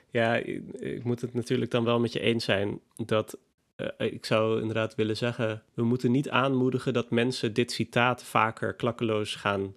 Ja, 0.09 0.35
ik 0.35 1.03
moet 1.03 1.21
het 1.21 1.33
natuurlijk 1.33 1.71
dan 1.71 1.83
wel 1.83 1.99
met 1.99 2.13
je 2.13 2.19
eens 2.19 2.43
zijn 2.43 2.79
dat 2.95 3.37
uh, 3.77 3.87
ik 3.97 4.25
zou 4.25 4.59
inderdaad 4.59 4.95
willen 4.95 5.17
zeggen, 5.17 5.63
we 5.73 5.83
moeten 5.83 6.11
niet 6.11 6.29
aanmoedigen 6.29 6.93
dat 6.93 7.11
mensen 7.11 7.53
dit 7.53 7.71
citaat 7.71 8.23
vaker 8.23 8.73
klakkeloos 8.73 9.35
gaan 9.35 9.73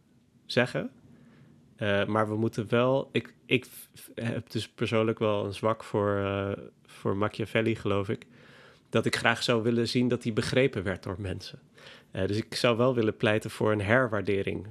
zeggen. 0.46 0.90
Uh, 1.78 2.04
maar 2.06 2.28
we 2.28 2.36
moeten 2.36 2.68
wel, 2.68 3.08
ik, 3.12 3.34
ik 3.46 3.66
heb 4.14 4.50
dus 4.50 4.68
persoonlijk 4.68 5.18
wel 5.18 5.44
een 5.44 5.54
zwak 5.54 5.84
voor, 5.84 6.16
uh, 6.18 6.52
voor 6.86 7.16
Machiavelli, 7.16 7.74
geloof 7.74 8.08
ik. 8.08 8.26
Dat 8.88 9.06
ik 9.06 9.16
graag 9.16 9.42
zou 9.42 9.62
willen 9.62 9.88
zien 9.88 10.08
dat 10.08 10.22
hij 10.22 10.32
begrepen 10.32 10.82
werd 10.82 11.02
door 11.02 11.16
mensen. 11.18 11.58
dus 12.10 12.36
ik 12.36 12.54
zou 12.54 12.76
wel 12.76 12.94
willen 12.94 13.16
pleiten 13.16 13.50
voor 13.50 13.72
een 13.72 13.80
herwaardering 13.80 14.66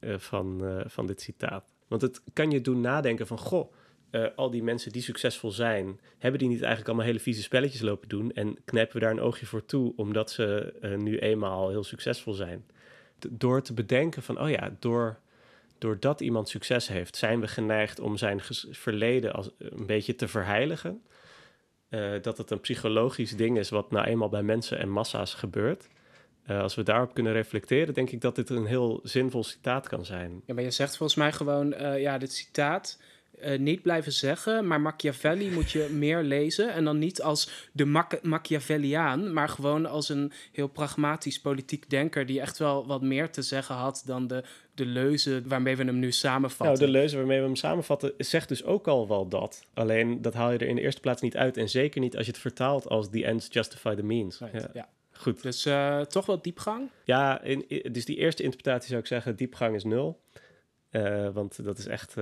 van, 0.00 0.62
van 0.86 1.06
dit 1.06 1.20
citaat. 1.20 1.72
Want 1.88 2.02
het 2.02 2.22
kan 2.32 2.50
je 2.50 2.60
doen 2.60 2.80
nadenken 2.80 3.26
van, 3.26 3.38
goh, 3.38 3.72
uh, 4.12 4.26
al 4.36 4.50
die 4.50 4.62
mensen 4.62 4.92
die 4.92 5.02
succesvol 5.02 5.50
zijn, 5.50 6.00
hebben 6.18 6.40
die 6.40 6.48
niet 6.48 6.60
eigenlijk 6.60 6.88
allemaal 6.88 7.06
hele 7.06 7.20
vieze 7.20 7.42
spelletjes 7.42 7.80
lopen 7.80 8.08
doen? 8.08 8.32
En 8.32 8.56
knijpen 8.64 8.94
we 8.94 9.00
daar 9.00 9.10
een 9.10 9.20
oogje 9.20 9.46
voor 9.46 9.64
toe, 9.64 9.92
omdat 9.96 10.30
ze 10.30 10.74
uh, 10.82 10.96
nu 10.96 11.18
eenmaal 11.18 11.68
heel 11.68 11.84
succesvol 11.84 12.32
zijn? 12.32 12.64
door 13.30 13.62
te 13.62 13.74
bedenken 13.74 14.22
van, 14.22 14.40
oh 14.40 14.50
ja, 14.50 14.76
door, 14.78 15.18
doordat 15.78 16.20
iemand 16.20 16.48
succes 16.48 16.88
heeft, 16.88 17.16
zijn 17.16 17.40
we 17.40 17.48
geneigd 17.48 18.00
om 18.00 18.16
zijn 18.16 18.40
verleden 18.70 19.32
als, 19.32 19.50
een 19.58 19.86
beetje 19.86 20.14
te 20.14 20.28
verheiligen. 20.28 21.02
Dat 22.22 22.38
het 22.38 22.50
een 22.50 22.60
psychologisch 22.60 23.36
ding 23.36 23.58
is 23.58 23.68
wat 23.68 23.90
nou 23.90 24.06
eenmaal 24.06 24.28
bij 24.28 24.42
mensen 24.42 24.78
en 24.78 24.88
massa's 24.88 25.34
gebeurt. 25.34 25.88
als 26.46 26.74
we 26.74 26.82
daarop 26.82 27.14
kunnen 27.14 27.32
reflecteren, 27.32 27.94
denk 27.94 28.10
ik 28.10 28.20
dat 28.20 28.36
dit 28.36 28.50
een 28.50 28.66
heel 28.66 29.00
zinvol 29.02 29.44
citaat 29.44 29.88
kan 29.88 30.04
zijn. 30.04 30.42
Ja, 30.46 30.54
maar 30.54 30.62
je 30.62 30.70
zegt 30.70 30.96
volgens 30.96 31.18
mij 31.18 31.32
gewoon, 31.32 31.74
ja, 31.98 32.18
dit 32.18 32.32
citaat 32.32 32.98
uh, 33.44 33.58
niet 33.58 33.82
blijven 33.82 34.12
zeggen, 34.12 34.66
maar 34.66 34.80
Machiavelli 34.80 35.50
moet 35.50 35.70
je 35.70 35.88
meer 36.04 36.22
lezen. 36.22 36.72
En 36.72 36.84
dan 36.84 36.98
niet 36.98 37.22
als 37.22 37.68
de 37.72 38.04
Machiavelliaan, 38.22 39.32
maar 39.32 39.48
gewoon 39.48 39.86
als 39.86 40.08
een 40.08 40.32
heel 40.52 40.68
pragmatisch 40.68 41.40
politiek 41.40 41.90
denker... 41.90 42.26
die 42.26 42.40
echt 42.40 42.58
wel 42.58 42.86
wat 42.86 43.02
meer 43.02 43.30
te 43.30 43.42
zeggen 43.42 43.74
had 43.74 44.02
dan 44.06 44.26
de, 44.26 44.44
de 44.74 44.86
leuze 44.86 45.42
waarmee 45.44 45.76
we 45.76 45.84
hem 45.84 45.98
nu 45.98 46.12
samenvatten. 46.12 46.78
Nou, 46.78 46.92
de 46.92 46.98
leuze 46.98 47.16
waarmee 47.16 47.38
we 47.38 47.44
hem 47.44 47.56
samenvatten 47.56 48.12
zegt 48.18 48.48
dus 48.48 48.64
ook 48.64 48.88
al 48.88 49.08
wel 49.08 49.28
dat. 49.28 49.66
Alleen 49.74 50.22
dat 50.22 50.34
haal 50.34 50.52
je 50.52 50.58
er 50.58 50.68
in 50.68 50.76
de 50.76 50.82
eerste 50.82 51.00
plaats 51.00 51.22
niet 51.22 51.36
uit. 51.36 51.56
En 51.56 51.68
zeker 51.68 52.00
niet 52.00 52.16
als 52.16 52.26
je 52.26 52.32
het 52.32 52.40
vertaalt 52.40 52.88
als 52.88 53.10
the 53.10 53.24
ends 53.24 53.48
justify 53.50 53.94
the 53.94 54.02
means. 54.02 54.38
ja. 54.52 54.70
ja. 54.72 54.88
Goed. 55.12 55.42
Dus 55.42 55.66
uh, 55.66 56.00
toch 56.00 56.26
wel 56.26 56.42
diepgang? 56.42 56.90
Ja, 57.04 57.42
in, 57.42 57.64
dus 57.92 58.04
die 58.04 58.16
eerste 58.16 58.42
interpretatie 58.42 58.88
zou 58.88 59.00
ik 59.00 59.06
zeggen, 59.06 59.36
diepgang 59.36 59.74
is 59.74 59.84
nul. 59.84 60.20
Uh, 60.90 61.28
want 61.28 61.64
dat 61.64 61.78
is 61.78 61.86
echt 61.86 62.16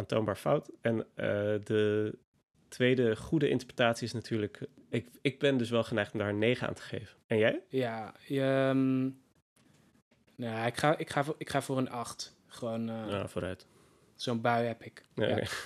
aantoonbaar 0.00 0.36
fout. 0.36 0.70
En 0.80 0.96
uh, 0.96 1.04
de 1.64 2.14
tweede 2.68 3.16
goede 3.16 3.48
interpretatie 3.48 4.06
is 4.06 4.12
natuurlijk... 4.12 4.60
Ik, 4.88 5.08
ik 5.22 5.38
ben 5.38 5.56
dus 5.56 5.70
wel 5.70 5.84
geneigd 5.84 6.12
om 6.12 6.18
daar 6.18 6.28
een 6.28 6.38
9 6.38 6.68
aan 6.68 6.74
te 6.74 6.82
geven. 6.82 7.16
En 7.26 7.38
jij? 7.38 7.60
Ja, 7.68 8.14
um, 8.70 9.20
nou, 10.36 10.66
ik, 10.66 10.76
ga, 10.76 10.98
ik, 10.98 11.10
ga 11.10 11.24
voor, 11.24 11.34
ik 11.38 11.50
ga 11.50 11.62
voor 11.62 11.78
een 11.78 11.90
8. 11.90 12.36
Gewoon... 12.46 12.88
Uh, 12.90 13.10
ja, 13.10 13.28
vooruit. 13.28 13.66
Zo'n 14.14 14.40
bui 14.40 14.66
heb 14.66 14.82
ik. 14.82 15.04
Ja, 15.14 15.26
ja. 15.26 15.32
Okay. 15.32 15.46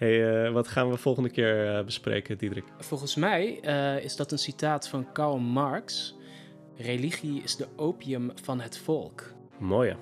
Hey, 0.00 0.44
uh, 0.46 0.52
wat 0.52 0.68
gaan 0.68 0.90
we 0.90 0.96
volgende 0.96 1.30
keer 1.30 1.78
uh, 1.78 1.84
bespreken, 1.84 2.38
Diederik? 2.38 2.64
Volgens 2.78 3.14
mij 3.14 3.60
uh, 3.62 4.04
is 4.04 4.16
dat 4.16 4.32
een 4.32 4.38
citaat 4.38 4.88
van 4.88 5.12
Karl 5.12 5.38
Marx. 5.38 6.14
Religie 6.76 7.42
is 7.42 7.56
de 7.56 7.66
opium 7.76 8.32
van 8.42 8.60
het 8.60 8.78
volk. 8.78 9.32
Mooi. 9.58 9.96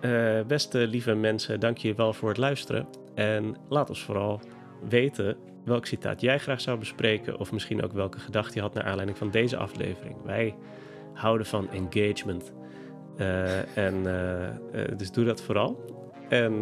Uh, 0.00 0.40
beste 0.46 0.78
lieve 0.78 1.14
mensen, 1.14 1.60
dank 1.60 1.78
je 1.78 1.94
wel 1.94 2.12
voor 2.12 2.28
het 2.28 2.38
luisteren. 2.38 2.86
En 3.14 3.56
laat 3.68 3.88
ons 3.88 4.02
vooral 4.02 4.40
weten 4.88 5.36
welk 5.64 5.86
citaat 5.86 6.20
jij 6.20 6.38
graag 6.38 6.60
zou 6.60 6.78
bespreken. 6.78 7.38
Of 7.38 7.52
misschien 7.52 7.82
ook 7.84 7.92
welke 7.92 8.18
gedachte 8.18 8.54
je 8.54 8.60
had 8.60 8.74
naar 8.74 8.84
aanleiding 8.84 9.18
van 9.18 9.30
deze 9.30 9.56
aflevering. 9.56 10.16
Wij 10.24 10.54
houden 11.12 11.46
van 11.46 11.68
engagement. 11.70 12.52
Uh, 13.16 13.76
en 13.76 13.94
uh, 13.94 14.96
dus 14.96 15.10
doe 15.12 15.24
dat 15.24 15.42
vooral. 15.42 15.84
En 16.28 16.60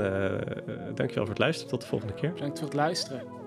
dankjewel 0.94 1.24
voor 1.24 1.28
het 1.28 1.38
luisteren. 1.38 1.70
Tot 1.70 1.80
de 1.80 1.86
volgende 1.86 2.14
keer. 2.14 2.32
Bedankt 2.32 2.58
voor 2.58 2.68
het 2.68 2.76
luisteren. 2.76 3.37